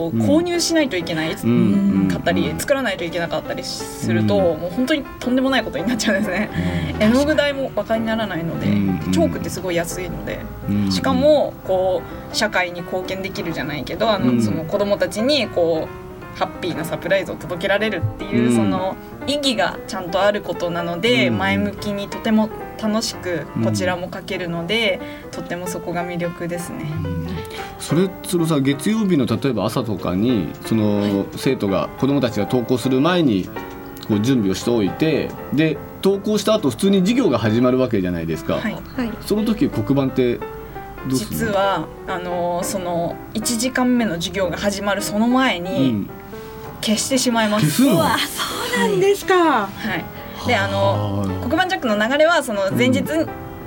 [0.06, 1.50] を購入しないといけない、うん。
[1.50, 4.60] うん買ったり作らないといけなかったりすると、うん。
[4.60, 6.96] もう本当にとんでもないことになっちゃうんですね。
[6.98, 9.12] 絵の具代もバカにならないので、うん。
[9.12, 10.38] チョークってすごい安いので。
[10.68, 10.90] うん。
[10.90, 14.42] しかもこう社会に貢献できるじゃないけどあの、うん。
[14.42, 16.07] その子供たちにこう
[16.38, 18.54] ハッピーなサプライズを届けられるっていう、うん。
[18.54, 18.96] その
[19.26, 21.38] 意義がちゃんとあることなので、うん。
[21.38, 22.48] 前向きにとても
[22.80, 25.00] 楽しくこちらも描けるので、
[25.32, 26.86] とってもそこが魅力ですね。
[27.80, 33.48] それそのさ月曜日の例えば朝とかにその生徒が子どもたちが登校する前に
[34.08, 39.12] こう準備をしておいてで登校した後普通に授業が始まるわけじゃないですか、はい、はい。
[39.20, 40.40] その時黒板って
[41.08, 46.10] 実はあのその1時間目の授業が始まるその前うにん、
[46.80, 47.66] 消してしまいます。
[47.66, 47.96] 消すの？
[47.96, 49.66] そうなんですか。
[49.66, 53.04] はい、であのはあ黒板ジャックの流れはその前日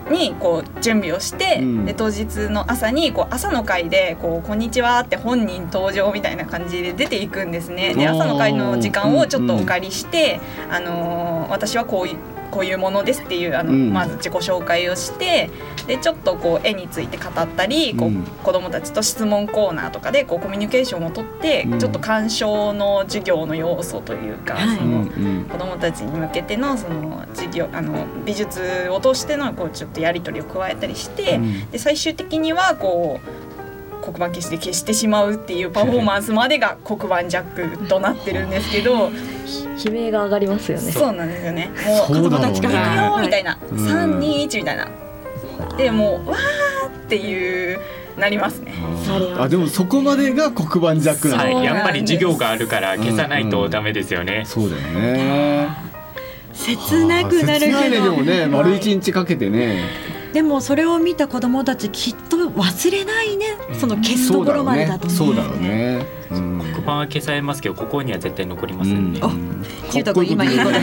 [0.10, 1.86] にこう準備をして、うん。
[1.86, 7.94] で当日の朝にこう朝の会でこう「こんにちは」って本人登場みたいな感じで出ていくんですね。
[7.94, 12.16] で朝の会の時間をちょっとお借りして、あのー私はこういう
[12.52, 13.94] こういうものですっていうあの、うん。
[13.94, 15.50] まず自己紹介をして
[15.88, 21.80] でちょっとこう絵について語ったりこう、うん子どもたちと質問コーナーとかでこうコミュニケーションをとって、うん。
[21.80, 24.78] ちょっと鑑賞の授業の要素というか、はい。
[24.78, 25.06] その
[25.46, 31.70] 子どもたちに向けてのその授業あの美術を通してのこうちょっとやり取りを加えたりして、うん。
[31.72, 33.41] で最終的にはこう
[34.02, 39.12] 黒板消しで消してしまうっていうパフォーマンスまでが黒板ジャックとなってるんですけど
[39.86, 40.92] 悲鳴が上がりますよね。
[40.92, 41.14] そう。
[41.14, 41.72] なんですよね。
[41.86, 44.88] もう子供たちが行くよみたいな、うん321みたいな。
[45.78, 47.80] でもうわーっていう
[48.18, 48.74] なりますね。
[49.38, 54.44] あでもそこまでが黒板ジャックなの、はい、やっぱり授業があるから消さないとダメですよね。
[54.46, 55.92] そうだよね。
[56.54, 59.84] 切なくなる切ないねでけどもね丸一日かけてね
[60.34, 63.46] でもそれを見た子供たちきっと忘れないね
[63.80, 65.14] その消すところまでだとね。
[65.14, 66.06] そうだろうね。
[66.32, 66.60] うん。
[66.60, 69.20] 黒板は消されますけどここには絶対残りませんね。
[69.22, 69.30] お
[69.96, 70.80] ゆうとくん今いいことで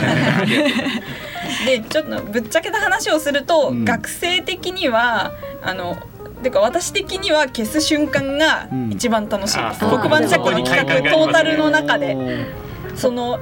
[1.88, 3.84] ちょっとぶっちゃけた話をすると、うん。
[3.84, 5.32] 学生的には
[5.62, 5.96] あの
[6.42, 12.16] てか私的には消す瞬間が一番楽しいです、うん黒板ジャックの企画トータルの中で。
[12.94, 13.38] その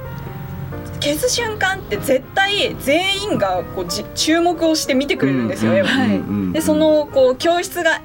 [0.99, 6.53] 消す瞬間って絶対全員がこうじ注目をして見てくれるんですよ、絵をはい。
[6.53, 8.01] でそのこう教室が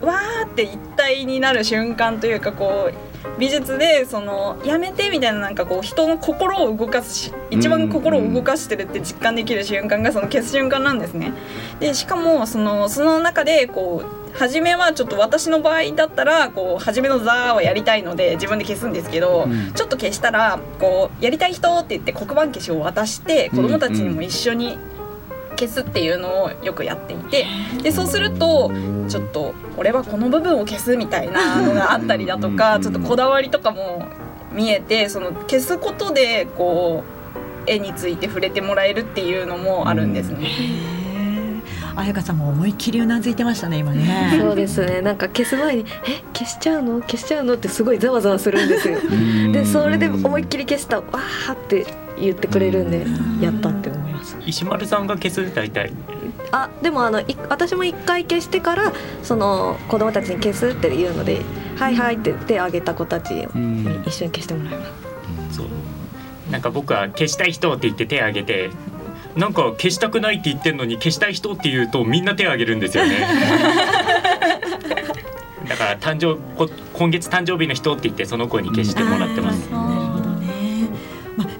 [0.00, 11.32] わーって一体になる瞬間というかこう美術でそのやめてみたいななんかこう人の心を動かすし一番心を動かしてるって実感できる瞬間がその消す瞬間なんですね。
[11.80, 24.76] でしかもそのその中でこう初めはちょっと私の場合だったらこう初めの「ザー」はやりたいので自分で消すんですけど、うんちょっと消したらこうやりたい人って言って黒板消しを渡して子どもたちにも一緒に
[25.62, 27.46] 消すっていうのをよくやっていて
[27.82, 28.72] でそうすると
[29.08, 34.06] ちょっと俺はこの部分を消すみたいなのがあったりだとかちょっとこだわりとかも
[34.52, 37.04] 見えてその消すことでこ
[37.66, 40.48] う絵について触れてもらえるっていうのもあるんですね。
[41.94, 44.36] あやかさんも思いっきりうなずいてましたね今ね。
[44.40, 45.02] そうですね。
[45.02, 47.00] なんか消す前に「え消しちゃうの？
[47.02, 48.98] 消しちゃうの?」ってすごいざわざわするんですよ。
[49.52, 51.86] でそれで思いっきり消したわーって
[52.26, 53.04] 言ってくれるんで
[53.44, 54.36] やったって思います。
[54.46, 55.54] 石丸さんが消す？
[55.54, 55.92] 大体。
[56.50, 61.40] あでもあのい私も一回消してからその子供たちに消すって言うので
[61.76, 64.04] 「はいはい」って手挙げた子たちにうん。
[64.06, 64.86] 一緒に消してもらいま
[65.50, 65.56] す。
[65.56, 65.66] そう。
[66.50, 68.70] なんか僕は消したい人って言って手挙げて
[69.36, 73.26] なんか消したくないって言ってんのに消したい人って言うとみんな手挙げるんですよね。
[75.68, 79.70] だから誕生こ今月誕生日の人って言ってその子に消してもらってます、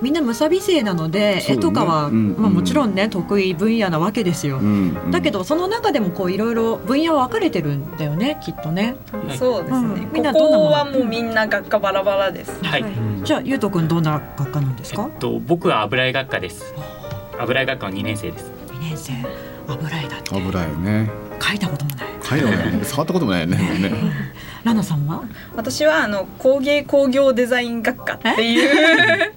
[0.03, 4.59] みんなむさび生なので、絵とかは、うんまあ、もちろんね得意分野なわけですよ。
[4.59, 4.97] うん。
[5.05, 8.97] うんだけどその中でもこういろいろ分野は分かれてるんだよねきっとね。
[9.27, 9.39] はい。
[9.39, 10.13] そうですね、うん。
[10.13, 10.71] みんなこどんなもの？
[10.71, 12.63] こはもうみんな学科バラバラです。
[12.65, 12.93] はい、はい。
[13.23, 15.09] じゃあゆうとくんどんな学科なんですか？
[15.09, 15.19] えっ？
[15.19, 16.75] と僕は油絵学科です。
[17.39, 18.51] 油絵学科の2年生です。
[18.73, 19.13] 二年生。
[19.69, 20.31] 油絵だって。
[20.31, 21.11] 危ないよね。
[21.41, 22.07] 書いたこともない。
[22.23, 22.77] 書いたことない。
[22.77, 23.57] ね触ったこともないよね。
[23.79, 23.93] ね
[24.65, 25.25] ラナさんは？
[25.57, 29.35] 私はあの工芸工業デザイン学科っていう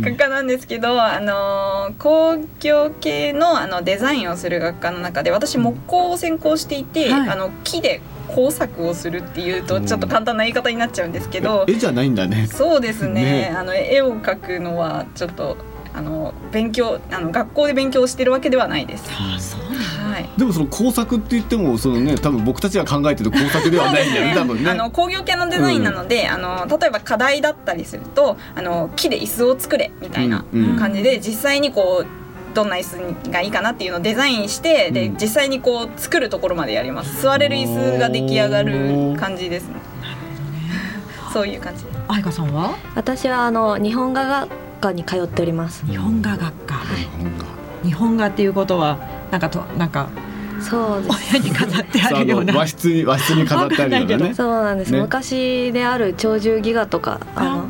[0.00, 7.28] 学科なんですけど、あの工業系のあのデザインをする学科の中で私木工を専攻していて、はい。
[7.28, 12.46] あの木で工作をするっていうとちょっと簡単な言い方になっちゃうんですけど、絵じゃないんだね。
[12.46, 13.48] そうですね。
[13.48, 13.54] ね。
[13.56, 15.56] あの絵を描くのはちょっと
[15.94, 19.10] あの勉強あの学校で勉強してるわけではないです。
[19.10, 19.67] ああ。
[20.18, 20.28] はい。
[20.36, 24.70] でもその工作って言ってもそのね多分僕たちが考えてる工作ではないんだよね多分ね。
[24.70, 30.70] あの工業系のデザインなので、あの例えば課題だったりするとあの木で椅子を作れみたいなうん。
[30.70, 35.16] うん感じで、実際にこうどんな椅子がいいかなっていうのをデザインして、でうん。
[35.16, 37.22] 実際にこう作るところまでやります。
[37.22, 39.74] 座れる椅子が出来上がる感じですね。
[41.32, 41.84] そういう感じ。
[42.08, 42.76] 愛花さんは？
[42.94, 44.50] 私はあの日本画学
[44.80, 45.84] 科に通っております。
[45.86, 46.74] 日本画学科。
[46.74, 46.84] なん
[47.32, 47.46] か
[47.82, 48.98] 日本画っていうことは
[49.30, 50.08] なんかとなんか
[50.60, 51.36] そうです。
[51.36, 52.52] お部屋に飾ってあるような。
[52.52, 54.34] の和室に和室に飾ってあるようなね。
[54.34, 55.00] そうなんです、ね。
[55.00, 57.68] 昔である鳥獣戯画とかあの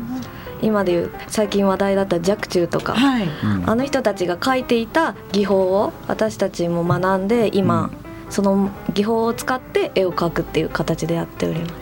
[0.61, 3.27] 今でいう最近話題だった若冲とか、はい。
[3.27, 3.69] うん。
[3.69, 7.91] あの人たちが書いていた技法を私たちも学んで今、
[8.29, 11.73] その技法を使って絵を描くっていう形でやっております。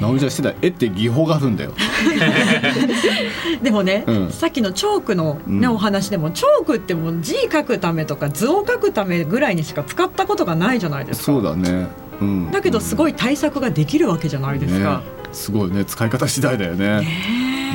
[0.00, 0.54] 直美ちゃんしてた？
[0.62, 1.72] 絵って技法があるんだよ。
[3.62, 4.30] でもね、うん。
[4.30, 11.24] さっきのチョークのね、うんお話でもチョークってもう字書くためとか図を書くためぐらいにしか使ったことがないじゃないですか。
[11.26, 11.88] そうだね。
[12.20, 12.50] うん。
[12.50, 15.02] だけどすごいい対策ができるわけじゃないですか。
[15.32, 15.84] すごいね。
[15.84, 17.00] 使い方次第だよね。
[17.00, 17.06] ね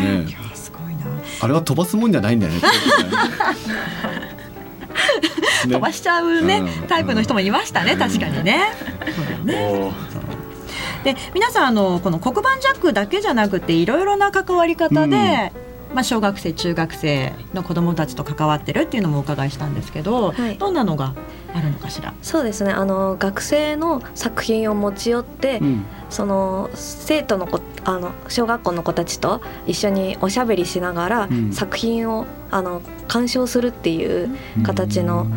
[0.01, 0.23] え。
[0.23, 1.05] ねいやすごいな。
[1.41, 2.61] あれは飛ばすもんじゃないんだよね
[5.63, 6.87] 飛ばしちゃうね、うん。
[6.87, 7.99] タイプの人もいましたね、うん。
[7.99, 8.73] 確かにね。
[11.03, 15.53] で皆さんあのこの黒板ジャックだけじゃなくていろいろな関わり方で、
[15.95, 20.57] まあ、小学生中学生の子どもたちと関わってるっていうのもお伺いしたんですけど、はい。
[20.57, 21.15] どんなのが
[21.53, 22.13] あるのかしら？
[22.21, 22.71] そうですね。
[22.71, 25.85] あの学生の作品を持ち寄って、うん。
[26.09, 31.53] その生徒の子あの小学校の子たちと一緒におしゃべりしながら、うん。
[31.53, 35.27] 作品をあの鑑賞するっていう形の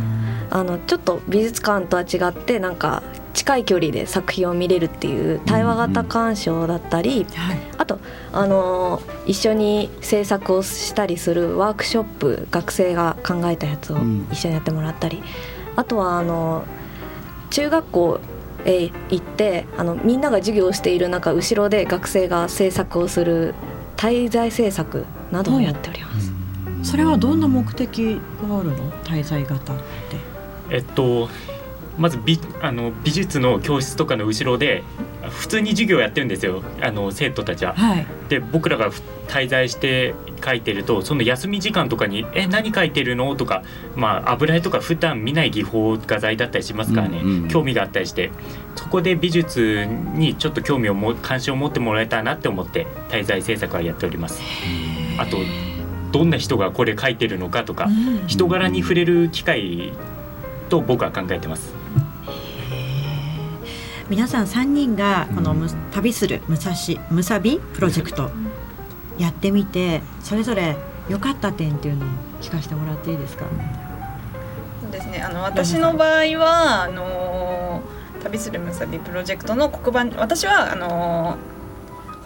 [0.50, 3.02] あのちょっと美術館とは違ってなんか
[3.34, 8.00] 近い距離で作品を見れるっていう対話型鑑賞だったり、はい、あと
[8.32, 15.22] あの一緒に制作をしたりするワークショップ学生が考えたやつをうん一緒にやってもらったり、
[15.76, 16.64] あとはあの
[17.50, 18.20] 中学校
[18.64, 23.54] へ行ってあのみんなが授業をしている中後ろで学生が制作をする
[23.96, 26.32] 滞在制作などをやっております。
[26.82, 28.90] それはどんな目的があるの？
[29.04, 30.27] 滞在型って。
[30.70, 31.28] えっと
[31.98, 34.84] まず美あの美術の教室とかの後ろで
[35.30, 36.62] 普通に授業やってるんですよ。
[36.80, 37.74] あの生徒たちは。
[37.74, 43.62] はい、で僕らがふ滞在して書いてるとその休み時間とかに「え何書いてるの?」とか、
[43.94, 48.30] まあ、油絵とか普段見ない技法画材だったりしますからね、うんうん興味があったりして。
[48.76, 54.40] そこで美術にちょっと興味をも関心を持ってもらえたらなって思って滞在制作はやっております。
[55.18, 55.38] あと
[56.12, 58.26] どんな人がこれ書いてるのかとかうん。
[58.28, 59.92] 人柄に触れる機会
[60.68, 61.74] と僕は考えてます。
[64.08, 66.72] 皆さん3人がこのむ、旅する武蔵
[67.10, 68.30] むさびプロジェクト
[69.18, 70.76] やってみてそれぞれ
[71.10, 72.08] 良かった点っていうのを
[72.40, 73.44] 聞かせてもらっていいですか？
[74.80, 77.82] そうですねあの私の場合はあの
[78.22, 81.36] 旅するむさびプロジェクトの黒板私はあの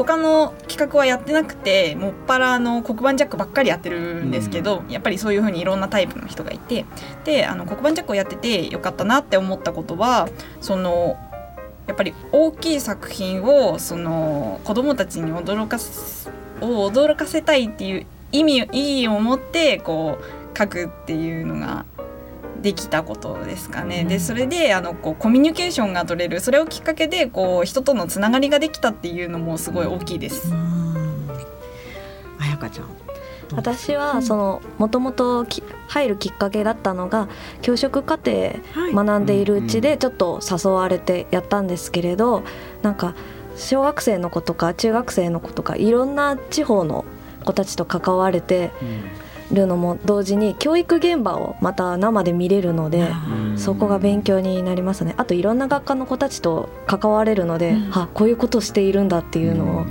[0.05, 6.85] 他の企画はやってなくてもっぱらあの黒板ジャックばっかりやってるんですけど、やっぱりそういうふうにいろんなタイプの人がいて
[7.25, 10.29] であの黒板ジャックをやっててよかったなって思ったことは
[10.61, 11.17] その
[11.87, 21.85] やっぱり大きい作品をその子供たちに驚かすを驚かせたいっていう意味意義を持ってこう書くっていうのが
[22.63, 24.05] できたことですかね。
[24.05, 26.41] でそれであのこうコミュニケーションが取れる。
[26.41, 30.53] それをきっかけでこう人とのつながりができたっていうのもすごい大きいです。
[32.39, 32.87] あやかちゃん。
[33.55, 35.45] 私はそのもともと
[35.89, 37.29] 入るきっかけだったのが
[37.61, 38.95] 教職課程はい。
[38.95, 42.45] 学んでいるうちでちょっと誘われてやったんですけれど
[42.81, 43.15] なんか
[43.57, 47.05] 小学生の子とか中学生の子とかいろんな地方の
[47.45, 48.71] 子たちと関われて
[49.53, 53.13] るのも同時に教育現場をまた生で見れるので
[53.57, 55.15] そこが勉強になりますね。
[55.19, 57.91] あといろんな学科の子たちと関われるので、うん。
[57.93, 59.87] あこういうことしているんだっていうのを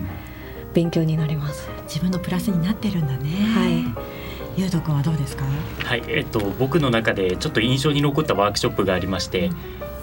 [0.74, 1.70] 勉強になります。
[1.84, 3.30] 自分のプラスになってるんだね。
[3.54, 4.62] はい。
[4.62, 5.46] ゆうとくんはどうですか？
[5.86, 9.52] はい、えっと僕の中でちょっと印象に残ったワークショップがありまして、えっ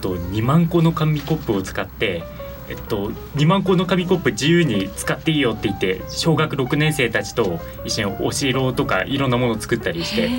[0.00, 2.22] と2万個の紙コップを使って。
[2.69, 10.31] えっと、2万個の紙コップ自由に使っていいよって言って小学6年生たちと一緒にお城とかいろんなものを作ったりして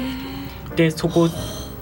[0.75, 1.27] でそこ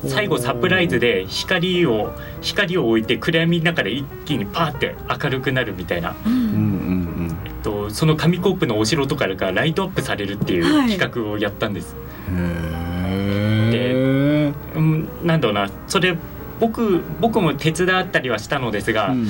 [0.05, 6.31] 最後サプライズで光を光を置いて暗闇の中で一気にパーって明るくなるみたいな、うん。
[6.31, 10.97] うんえっと、その紙コップのお城とかがライトアップされるっていうはい。
[10.97, 11.95] 企画をやったんです。
[12.29, 15.69] うんへえうん、なんだろうな。
[15.87, 16.15] それ
[16.59, 19.27] 僕僕も手伝ったりはしたのですが、うん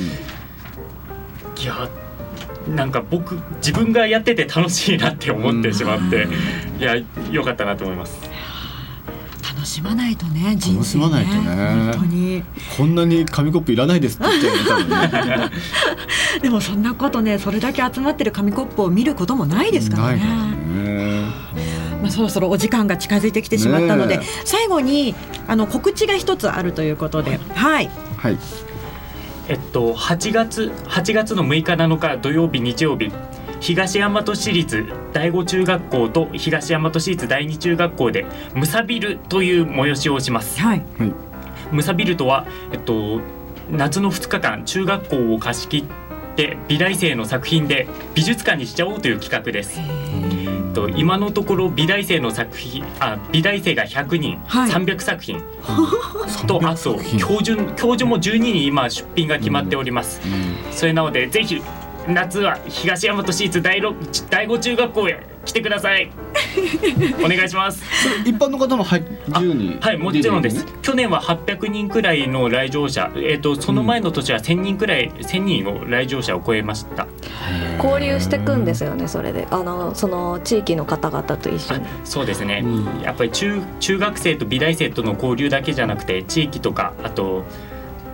[1.59, 1.89] いや
[2.67, 6.27] なんか僕自分がやってて楽しいなって思ってしまって、
[6.79, 6.95] いや
[7.31, 8.19] 良かったなと思います。
[9.41, 10.75] 楽しまないとね人生ね。
[10.75, 11.91] 楽しまないとね。
[11.91, 12.43] 本当に。
[12.77, 15.51] こんなに紙コップいらないですって言っちゃうよね。
[16.41, 20.17] でもそんなことねそれだけ集まってる紙コップを見ることもないですからね。
[20.17, 21.25] ないからね。
[22.01, 25.15] まあ、そろそろお時間が近づいてきてしまったので、ね最後に
[25.47, 28.37] あの告知が一つあるということで、はい、はい
[29.49, 33.11] えっと8月8月の6日7日土曜日日曜日
[33.61, 40.59] 東大和市立第五中学校と東大和市立第二中学校でムサビルという催しをします。
[40.59, 40.83] はい、
[41.71, 43.21] ムサビルとはえっと
[43.71, 46.06] 夏の2日間中学校を貸し切って
[46.67, 49.79] 美大生の作品で美術館にしちゃおうという企画です。
[49.79, 54.71] えっと今のところ美大生の作品あ美大生が100人、はい。
[54.71, 55.41] 300作品。
[56.45, 60.21] と300あと教授教授も12人今出品が決まっております。
[60.71, 61.61] それなのでぜひ
[62.07, 63.95] 夏は東大和市立第六
[64.29, 66.11] 第五中学校へ来てください。
[67.23, 67.81] お願いします。
[68.25, 70.65] 一般の方もはい自由にはい、もちろんです。
[70.81, 77.07] 去年は800人くらいの来場者、えっ、とその前の年は1000人くらい、1000人を来場者を超えました。
[77.81, 82.61] 交流してくんですよねそれであのその地域の方々と一緒にそうですね。
[82.63, 87.45] うんやっぱり中中学生と美大生との交流だけじゃなくて、地域とかあと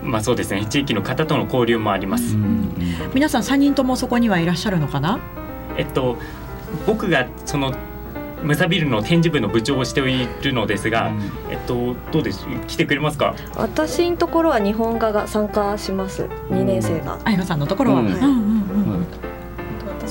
[0.04, 2.36] まあそうですね、地域の方との交流もあります。
[3.16, 5.20] 皆さん三人ともそこにはいらっしゃるのかな？
[5.78, 6.18] えっと
[6.86, 7.74] 僕がその
[8.42, 11.14] ムサビルの展示部の部長をしているのですが、
[11.50, 13.36] えっとどうです来てくれますか？
[13.56, 16.24] 私のところは日本画が参加します。
[16.50, 17.20] 2年生が。
[17.24, 18.08] あやかさんのところは、うん。
[18.08, 18.30] うんうんう
[19.00, 19.08] ん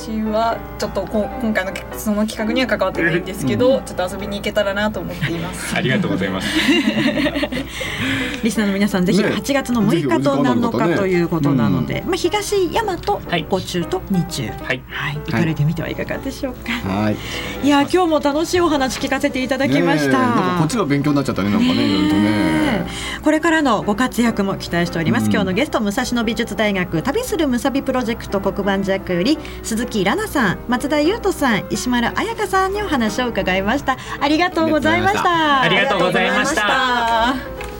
[0.02, 5.76] 私はちょっとこ今回のその企画には関わってないんですけど、ちょっと遊びに行けたらなと思っています。
[5.76, 6.48] ありがとうございます。
[8.42, 10.94] リスナーの皆さんぜひね8月の6日と7ぜひお時間のある方ね。
[10.94, 13.46] 日ということなので、まあ、東大和、はい。
[13.48, 14.82] 五中と日中、はい。
[14.88, 17.16] はい、行かれてみてはいかがでしょうか、はい。
[17.64, 20.12] い、や今日も楽しいお話聞かせていただきました、ねえ。
[20.12, 22.86] なんかこっちが勉強になっちゃったねなんかねね
[23.22, 25.30] これからのご活躍も期待しております、うん。
[25.30, 33.96] 今日のゲスト武蔵野美術大学旅するむさびプロジェクト黒板弱売り鈴木らなさん松田優斗さん石丸彩香さんにお話を伺いました。
[34.20, 35.62] ありがとうございました。
[35.62, 37.71] ありがとうございました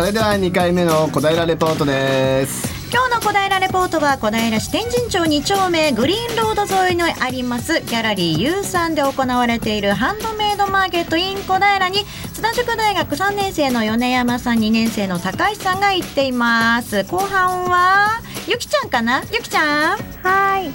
[0.00, 2.90] それでは2回目の小平レポートです。
[2.90, 7.82] 今日の小平レポートは小平市天神町2丁目グリーンロード沿いにあります。
[7.82, 17.04] ギャラリー U さんで行われているハンドメイドマーケット in 小平に津田塾大学3年生の米山さん2年生の高橋さんが行っています。
[17.04, 19.22] 後半はゆきちゃんかな？
[19.30, 19.98] ゆきちゃん。
[20.22, 20.70] はい。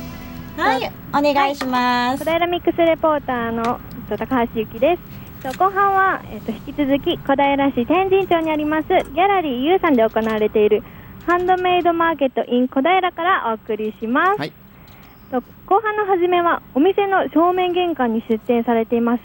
[0.55, 0.91] はい。
[1.15, 3.79] お願いします、小平ミックスレポーターの
[4.11, 5.24] えっと高橋由紀です。
[5.45, 10.83] と後半は、えっと、引き続き小平市天神町にありますギャラリー U さんで行われている
[11.27, 14.39] ハンドメイドマーケット in 小平からお送りします。
[14.39, 14.53] はい
[15.31, 19.23] と後半の初めはお店の正面玄関に出店されています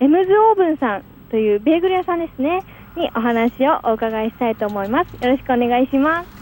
[0.00, 2.60] エムズオーブンさんというベーグル屋さんですね
[2.96, 5.12] にお話をお伺いしたいと思います。
[5.22, 6.26] よろしくお願いします。
[6.26, 6.32] よ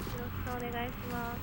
[0.55, 1.35] ろしくお願いしま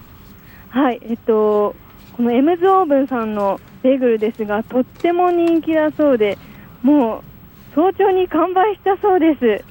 [0.71, 0.77] す。
[0.77, 1.75] はい、えっと
[2.13, 6.37] このエムズオーブンさんのベーグルですがとっても人気だそうで
[6.81, 7.30] もう
[7.73, 9.63] 早朝に完売したそうです。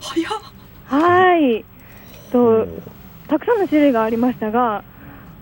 [0.00, 0.32] 早っ。
[0.86, 1.64] はい。
[2.30, 2.66] と
[3.28, 4.84] たくさんの種類がありましたが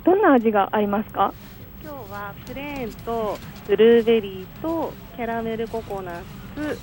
[0.05, 1.32] どんな味がありますか？
[1.82, 6.22] 今日はプレーンとブルーベリーとキャラメルココナッ
[6.55, 6.78] ツ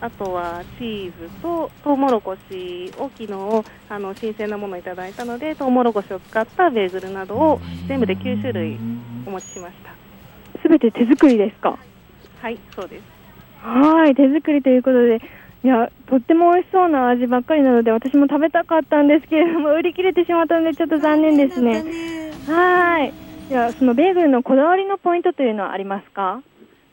[0.00, 8.78] あとはチーズとトウモロコシを昨日あの新鮮なものをいただいたのでトウモロコシを使ったベーグルなどを全部で9種類
[9.26, 9.92] お持ちしました。
[10.62, 11.76] すべて手作りですか？
[12.40, 13.17] はいそうです
[13.68, 15.20] はい手作りということで
[15.62, 21.84] いやとっても美味しそうな味ばっかりなので私も食べたかったんですけれども売り切れてしまったのでちょっと残念ですね。
[22.46, 23.12] はい。
[23.50, 26.42] いやそのベーグルのこだわりのポイントというのはありますか？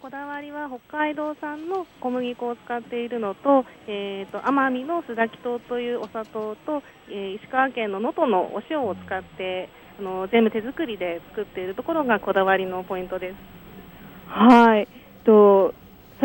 [0.01, 9.69] こだわりは北海道産の小麦粉を使っているのと,、えー、と奄美の須崎糖というお砂糖と、えー石川県の能登のお塩を使って
[9.99, 13.36] あの全部手作りで作っているところがこだわりのポイントです。
[14.28, 14.88] はい。
[15.23, 15.73] と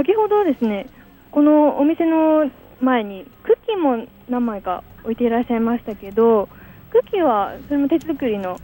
[0.00, 0.86] 先ほどですね
[1.30, 6.48] このお店の前にクッキーも何枚か置いていらっしゃいましたけど
[6.90, 8.58] クッキーはそれも手作りの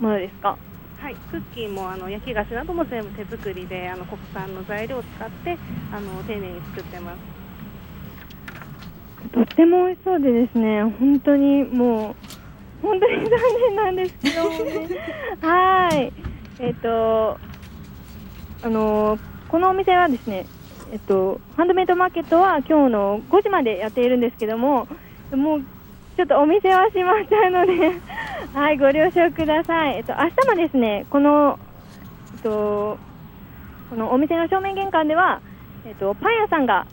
[0.00, 0.58] ものですか？
[0.98, 5.56] はい、クッキーもあの焼き菓子なども全部手作りであの国産の材料を使って
[5.92, 7.18] あの丁寧に作ってます。
[9.32, 12.16] とっても美味しそうでですね本当にもう
[12.82, 13.38] 本当に残
[13.68, 14.88] 念なんですけどもね。
[15.40, 16.12] はい。
[16.58, 17.38] えっ、と
[18.62, 19.18] あの
[19.48, 20.46] このお店はですね
[20.92, 24.88] えっとハンドメイドマーケットは今日の5時までやっているんですけども
[25.32, 25.60] もう
[26.16, 27.92] ちょっとお店は閉まっちゃうので
[28.52, 31.58] はいご了承くださいえっと明日もですねこの
[32.34, 32.98] えっと
[33.90, 35.40] このお店の正面玄関では
[35.86, 36.86] えっとパン屋さんが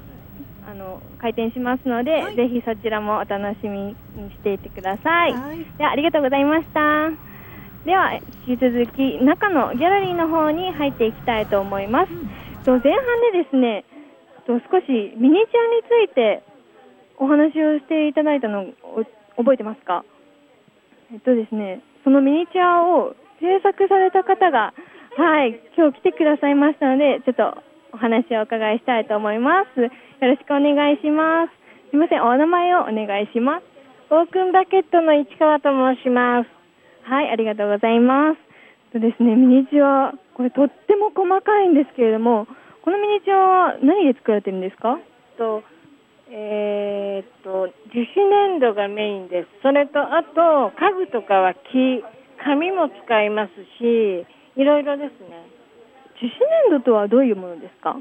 [0.70, 3.96] あの開店しますので、ぜひそちらもお楽しみに
[4.32, 5.34] していてください。
[5.78, 7.10] ではありがとうございました。
[7.86, 12.10] では引き続き中のギャラリーの方に入っていきたいと思います。
[12.68, 13.86] と前半でですね、
[14.44, 16.44] と少しミニチュアについて
[17.16, 19.08] お話をしていただいたのを
[19.38, 20.04] 覚えてますか？
[21.14, 24.76] えっとですね、そのミニチュアを制作された方が
[25.16, 27.56] はい今日来てくださいましたのでちょっと
[27.94, 29.80] お話をお伺いしたいと思います。
[29.80, 29.88] よ
[30.20, 31.56] ろしくお願いします。
[31.92, 33.64] すみません、お名前をお願いします。
[34.12, 36.50] オークンバケットの市川と申します。
[37.08, 38.40] はい、ありがとうございます。
[38.92, 42.48] とですね、ミニチュア、これとっても細かいんですけれども、
[42.88, 44.96] このミニチュアは何で作られてるんですか？
[45.36, 45.62] と、
[46.32, 49.50] えーっと、樹脂粘土がメインです。
[49.62, 52.00] それと、あと、家具とかは木、
[52.40, 53.52] 紙も使います
[53.84, 54.24] し、
[54.56, 55.52] いろいろですね。
[56.16, 56.40] 樹脂
[56.72, 57.92] 粘土とはどういうものですか？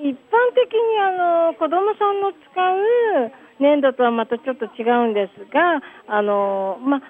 [0.00, 0.16] 般
[0.56, 7.00] 的にあの子供さんの使う粘土とはまたちょっと違うんですが、あのまあ、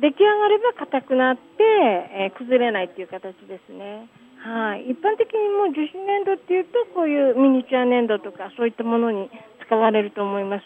[0.00, 4.08] 出来上がれば硬くなって、えー崩れないっていう形ですね。
[4.42, 9.30] はい、一般的にもう樹脂粘土っていうとこういうミニチュア粘土とかそういったものに
[9.64, 10.62] 使われると思います。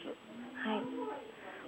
[0.67, 0.81] はい。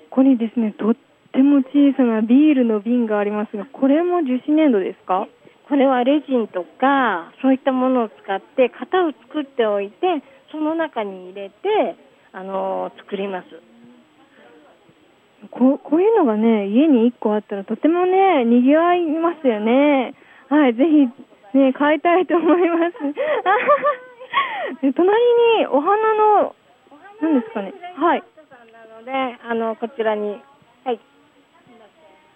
[0.09, 0.97] ここにですね、とっ
[1.33, 5.29] ても小さなビールの瓶がありますが、これも樹脂粘土ですか？
[5.69, 11.95] これはレジンとかそういったものを使って型を作っておいてその中に入れて
[12.33, 13.49] あの作ります。
[15.51, 20.15] ここういうのがね、家に1個あったらとてもね、賑わいますよね。
[20.49, 21.07] はい、ぜひ、
[21.55, 22.99] ね、買いたいと思います。
[24.83, 25.09] で隣
[25.61, 26.55] にお花の、
[27.23, 27.73] 何ですかね。
[27.97, 28.23] はい。
[28.73, 30.41] なのであのこちらに
[30.85, 31.01] はい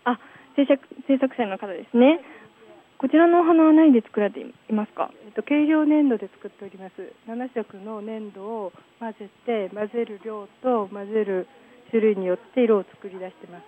[0.04, 0.18] あ、
[0.56, 2.20] 制作制作者の方ですね。
[2.98, 5.10] こちらのお花は何で作られていますか？
[5.26, 11.48] えっと、軽量粘土で作っております7色の粘土を混ぜて混ぜる量と混ぜる
[11.90, 13.64] 種類によって色を作り出してます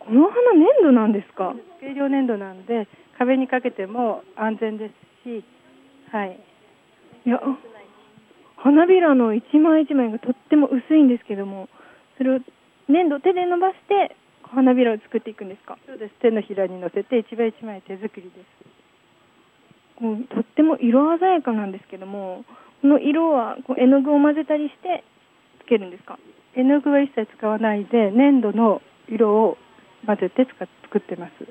[0.00, 1.54] このお花粘土なんですか？
[1.80, 2.88] 軽量粘土なんで
[3.18, 4.90] 壁にかけても安全で
[5.24, 5.44] すし
[6.10, 6.38] はい
[7.24, 7.40] いや、
[8.56, 11.68] 花びらの一枚一枚がとっても薄いんですけども、
[12.18, 12.38] それを
[12.88, 15.78] 粘土手で伸ばして花びらを作っていくんですか？
[15.86, 18.46] そうです手のひらに乗せて一枚一枚手作りです
[19.96, 22.44] こうとっても色鮮やかなんですけども、
[22.82, 25.04] この色はこう絵の具を混ぜたりして
[25.64, 26.18] つけるんですか？
[26.54, 29.56] 絵の具は一切使わないで粘土の色を
[30.06, 31.44] 混ぜて使っ作ってます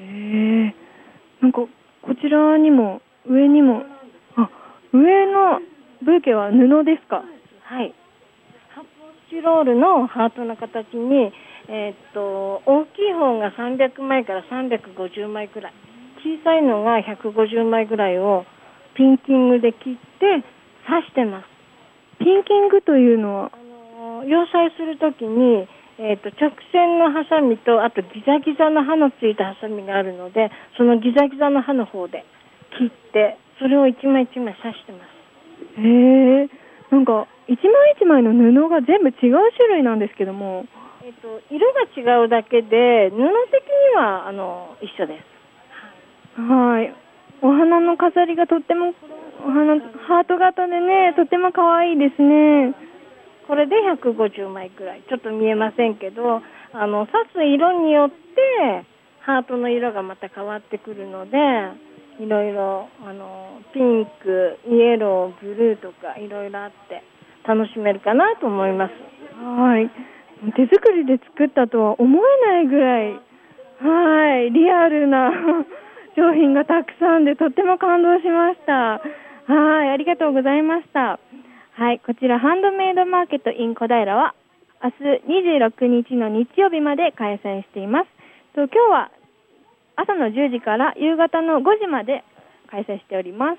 [0.00, 0.74] へえ。
[1.44, 1.68] なんかこ
[2.16, 3.82] ちらにも上にも
[4.36, 4.48] あ
[4.94, 5.60] 上の
[6.00, 6.56] ブーケは布
[6.88, 7.16] ですか？
[7.20, 7.92] はい。
[8.72, 11.32] 発泡スチロールのハートの形に、
[11.68, 15.72] えーっと大きい方が300枚から350枚くらい。
[16.24, 18.46] 小さいのが150枚ぐらいを
[18.96, 20.40] ピンキングで切って
[20.88, 21.44] 刺してます。
[22.20, 24.24] ピンキングというのは？
[24.24, 25.68] 洋裁するときに、
[25.98, 32.24] えー、と直線のハサミとあとギザギザの刃のついたハサミがあるのでそのギザギザの刃の方で
[32.78, 35.14] 切ってそれを一枚一枚刺してます
[35.78, 36.50] へえ。
[36.90, 40.66] なんか一枚一枚の布が全部違う種類なんですけども、
[41.04, 43.16] えっと色が違うだけで布
[43.50, 45.20] 的にはあの一緒で
[46.36, 46.94] すはい。
[47.42, 48.94] お花の飾りがとっても
[49.44, 49.78] お花
[50.08, 52.74] ハート型でね、とっても可愛いですね。
[53.46, 56.42] これで150枚くらいちょっと見えませんけど
[56.72, 58.86] あの刺す色によって
[59.20, 61.38] ハートの色がまた変わってくるので
[62.20, 67.02] いろいろあのピンクイエローブルーとかいろいろあって
[67.46, 68.92] 楽しめるかなと思います
[69.42, 69.90] はい。
[70.52, 73.12] 手作りで作ったとは思えないぐらい、
[73.80, 75.30] はい、リアルな
[76.16, 79.00] 商品がたくさんでとっても感動しました。
[79.46, 81.18] はい、ありがとうございました。
[81.76, 84.36] はい、こちらハンドメイドマーケット in 小平は
[84.80, 88.06] 明日26日の日曜日まで開催しています。
[88.54, 89.10] と今日は
[89.96, 92.22] 朝の10時から夕方の5時まで
[92.70, 93.58] 開催しております。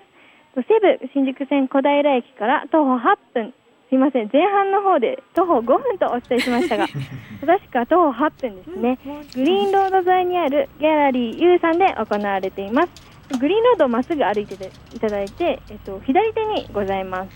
[0.56, 3.54] と西武新宿線小平駅から徒歩8分。
[3.90, 8.98] すいません、前半の方で徒歩5分とお伝えしましたが、正しくは徒歩8分ですね。
[9.36, 13.05] グリーンロード沿いにあるギャラリー U さんで行われています。
[13.40, 14.54] グリーンロードをまっすぐ歩いて
[14.94, 17.30] いただいて、えっと、左手にございます。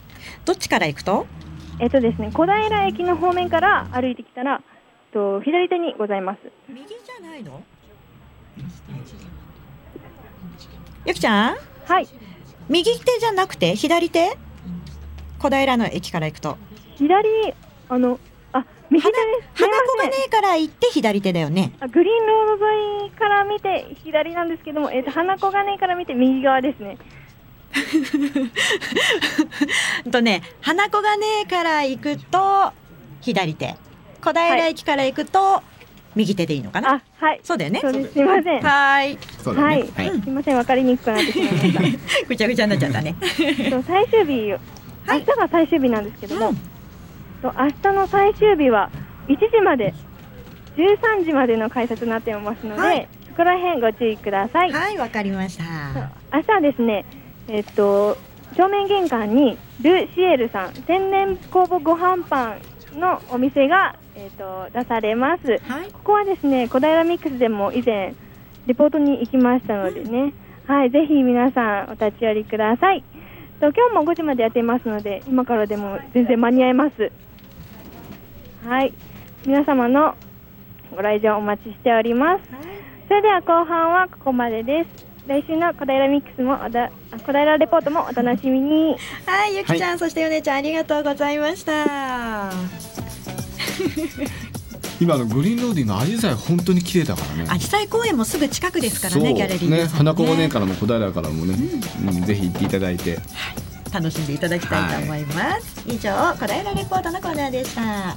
[0.46, 1.26] どっちから行くと？
[1.80, 6.40] えっとですね、小平駅の方面から歩いてきたら、えっと、左手にございます。
[6.68, 7.64] 右じゃないの？
[11.06, 11.58] ゆきちゃん？
[11.86, 12.08] はい。
[12.68, 14.38] 右手じゃなくて左手？
[15.40, 16.58] 小平の駅から行くと。
[16.98, 17.54] 左、
[17.88, 18.29] あの、あ、
[18.90, 19.16] 右手で
[19.56, 19.64] す。
[19.64, 26.98] 花子がねえから行って左手だよねあグリーンロード沿いから見て左なんですけども、えっと、花子金井から見て右側ですね。
[30.06, 32.74] う んとね花子がねえから行くと
[33.22, 33.76] 左手
[34.22, 35.62] 小平駅から行くと
[36.16, 37.40] 右手でいいのかな、あ、はい。
[37.44, 37.92] そうだよねす。
[37.92, 38.62] すみません。
[38.62, 39.90] はいはい。
[39.96, 41.82] はいすみません、わかりにくくなってしまいました。
[42.28, 43.16] ぐちゃぐちゃになっちゃったね
[43.70, 44.50] と最終日、
[45.08, 46.54] 明日が最終日なんですけども、
[47.42, 48.90] と明日の最終日は
[49.28, 49.94] 1時まで、
[50.78, 53.08] 13時までの開催となっていますので、はい。
[53.30, 54.72] そこら辺ご注意ください。
[54.72, 55.64] はいわかりました。
[56.34, 57.06] 明日はですね、
[57.48, 58.18] えっと、
[58.56, 62.58] 正面玄関にルシエルさん天然酵母ご飯パ
[62.96, 65.92] ンのお店が、えっと、出されます、はい。
[65.92, 68.14] ここはですね小平ミックスでも以前
[68.66, 70.34] レポートに行きましたのでね、
[70.68, 73.04] はい、ぜひ皆さんお立ち寄りください。
[73.60, 77.12] と今日も5時までやっていますので今からでも全然間に合います
[78.66, 78.94] はい。
[79.46, 80.16] 皆様の
[80.96, 82.44] ご来場お待ちしております、
[83.08, 84.90] それでは後半はここまでです。
[85.28, 88.98] 来週の小平ミックスもおだあ小平レポートもお楽しみに。
[89.26, 92.52] はいゆきちゃん、そしてよねちゃんありがとうございました。
[95.00, 97.50] 今のグリーンローディのアジサイ本当に綺麗だからね。
[97.50, 99.70] アジサイ公園もすぐ近くですからねギャラリー。
[99.70, 103.20] ねさん花子がねからも小平からもね、うんぜひ行っていただいて。
[103.94, 108.16] 楽しんでいただきたいと思います、以上小平レポートのコーナーでした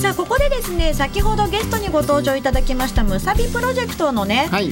[0.00, 4.70] さあここでですね先ほどゲストにご登場いただきましたむさびプロジェクトのね、はい。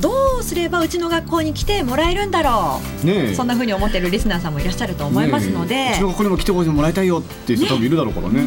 [0.00, 0.10] ど
[0.40, 3.34] うすればうちの学校に来てもらえるんだろう、ねえ。
[3.34, 5.94] そんな風に思ってるリスナーさんもいらっしゃると思いますので、ねえ。
[5.94, 8.40] うちの学校にも来てもらいたいよっていう人多分いるだろうからね。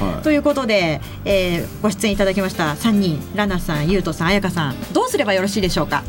[0.00, 0.22] はい。
[0.24, 6.02] ということで、えーご出演いただきました3人ラナさん、ゆうとさん、あやかさんどうすればよろしいでしょうか？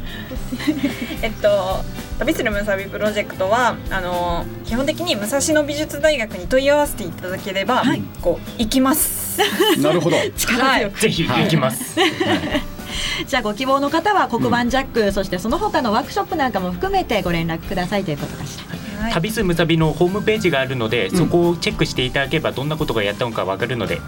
[1.22, 1.84] えっと
[2.20, 7.82] 旅するむさびプロジェクトはあの基本的に武蔵野美術大学に問い合わせていただければ、
[8.22, 9.40] こう行きます。
[9.80, 10.18] なるほど。
[10.36, 11.96] 力強く、ぜひ行きます。
[13.26, 19.04] じゃあご希望の方は黒板ジャック、そしてその他のワークショップなんかも含めてご連絡くださいということかしら。
[19.04, 19.14] はい。
[19.14, 24.02] 旅すむさびのホームページがあるので、そこをチェックしていただければどんなことがやったのかわかるのでよ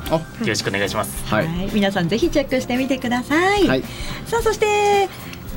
[0.45, 1.25] ろしくお願いします。
[1.27, 1.47] はい。
[1.47, 3.67] はい、皆さんぜひチェックしてみてください。
[3.67, 3.83] はい。
[4.25, 5.07] さあそして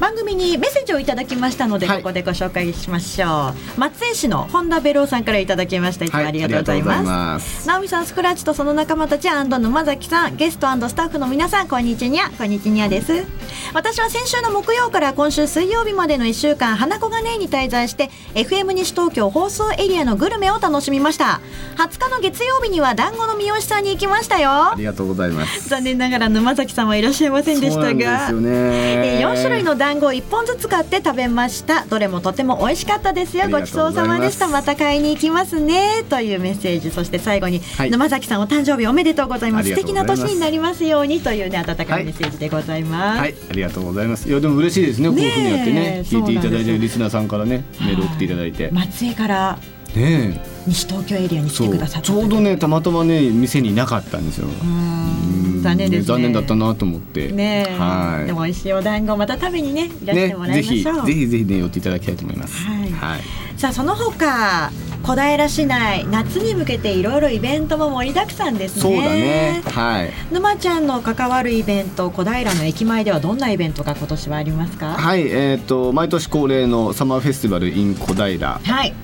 [0.01, 1.97] 番組にメッセージをいただきましたので、はい。
[1.99, 3.81] ここでご紹介しましょう。
[3.81, 6.05] 松江市の本田ベローさんからいただきました。
[6.05, 13.25] いつもはいありがとうございます,、直美さんスクラッチとその仲間たち沼崎さんゲストスタッフの皆さんこんにちにゃこんにちにゃです。
[13.73, 21.41] 私は先週の木曜から今週水曜日までの1週間花子がねに滞在して FM 西東京放送エリアのグルメを楽しみました。
[21.77, 24.51] 20日の月曜日には団子の三好さんに行きましたよ。
[24.51, 25.69] ありがとうございます。
[25.69, 28.51] 残念ながら沼崎さんはいらっしゃいませんでしそうたがなんですよね。
[28.51, 31.85] えー4種類の団子を1本ずつ買って食べました。
[31.85, 33.51] どれもとても美味しかったですよ。
[33.51, 34.49] ごちそうさまでした。
[34.49, 36.05] また買いに行きますね。
[36.09, 36.91] というメッセージ。
[36.91, 37.91] そして最後に、はい。
[37.91, 39.68] 沼崎さんお誕生日おめでとうございます。
[39.68, 44.26] 素敵な年になりますようにというね温かいメッセージでございます、はい、ありがとうございます。
[44.26, 45.11] いや、でも嬉しいですね。
[45.11, 48.64] こういうふうにやってね聞いていただいてるリスナーさんからね、メール送っていただいて。
[48.64, 49.59] ね松江から。
[49.97, 54.47] え、西東京エリアに来てくださったちょうどね、たまたまね、店にいなかったんですよ。
[54.47, 57.33] うん残念ですね残念だったなと思って。
[57.33, 62.57] ねえ、はいでも美味しいお団子また食べにねいらしてもらいましょう、ぜひぜひね、寄っていただきたいと思います。
[62.65, 63.21] はいはい。
[63.57, 64.71] さあその他
[65.03, 69.62] 小平市内夏に向けていろいろイベントも盛りだくさんですねそうだね。
[69.65, 70.11] はい。
[70.33, 74.95] 沼ちゃんの関わるイベント小平の駅前ではどんなイベントが今年はありますか？
[74.95, 78.61] はい、えっ、と、毎年恒例のサマーフェスティバル in 小平。
[78.62, 78.95] はい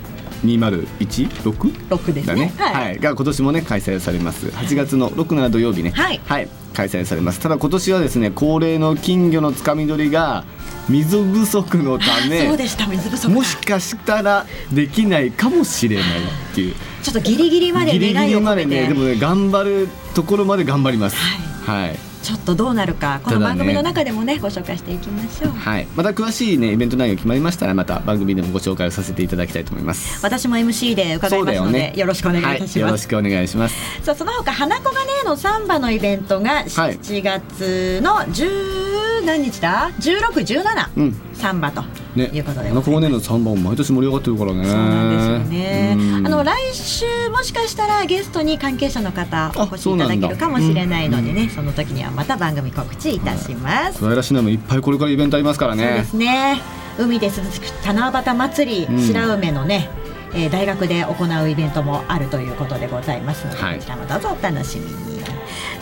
[0.44, 2.34] 2016 6ですね。
[2.34, 2.98] だね、はい。
[2.98, 4.46] が今年もね開催されます。
[4.46, 5.90] 8月の6、7土曜日ね。
[5.90, 6.20] はい。
[6.74, 7.40] 開催されます。
[7.40, 10.44] ただ今年はですね恒例の金魚のつかみ取りが
[10.88, 16.74] 水不足のためそうでした水不足だもしかしたらできないかもしれないっていう。
[17.02, 21.16] ちょっとギリギリまでギリギ願いリまでねでもね頑張るところまで頑張ります。
[21.16, 25.52] はいちょっとどうなるかこの番組の中でもねご紹介していきましょう。
[25.52, 30.22] はい、また詳しいねイベント内容決まりましたらまた番組でもご紹介をさせていただきたいと思います。
[30.22, 34.02] 私も MC で伺いますので、よろしくお願いいたします、はい、よろしくお願いします。
[34.02, 38.99] さあその他花子がねのサンバのイベントが7月の10
[39.30, 41.16] 何日だ？1617、うん。
[41.34, 41.82] サンバと
[42.16, 42.30] ね。
[42.32, 44.64] いうことで花子ねの3番毎年盛り上がってるからね。
[44.64, 45.96] そうなんですよね。
[45.96, 46.26] うん。
[46.26, 54.56] あの来週もしかしたらゲストに関係者の方お越しいただけるかもしれないのでねその時にはまた番組告知いたします、小平市内もい。
[54.56, 56.60] っぱいこれからイベントありますからねそうですね。
[56.98, 59.00] 海で涼しく七夕祭り、うん。
[59.00, 59.88] 白梅のね、
[60.34, 63.76] えー大学で行うイベントもあるということでございますので、はい。
[63.78, 65.09] こちらもどうぞお楽しみに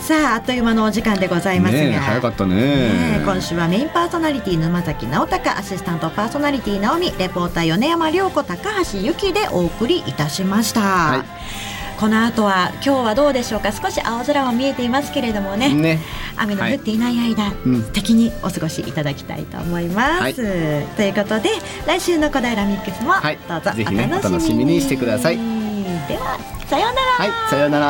[0.08, 2.54] さああっという間のお時間でございますが、ねえ早かったね。
[2.54, 11.22] ねえ今週はメインパーソナリティ沼崎直隆アシスタントパーソナリティ直美レポーター米山涼子高橋由紀でお送りいたしました、
[12.00, 13.70] この後は今日はどうでしょうか？
[13.70, 15.74] 少し青空も見えていますけれどもね。
[15.74, 15.98] ね。
[16.38, 17.82] 雨の降っていない間、うん。
[17.82, 20.34] 素敵にお過ごしいただきたいと思います、はい。
[20.34, 20.40] と
[21.02, 21.50] いうことで
[21.86, 23.36] 来週の小平ミックスもはい。
[23.46, 25.57] どうぞお楽しみに,、お楽しみにしてください
[26.06, 27.06] ではさようなら。
[27.12, 27.88] はいさようなら。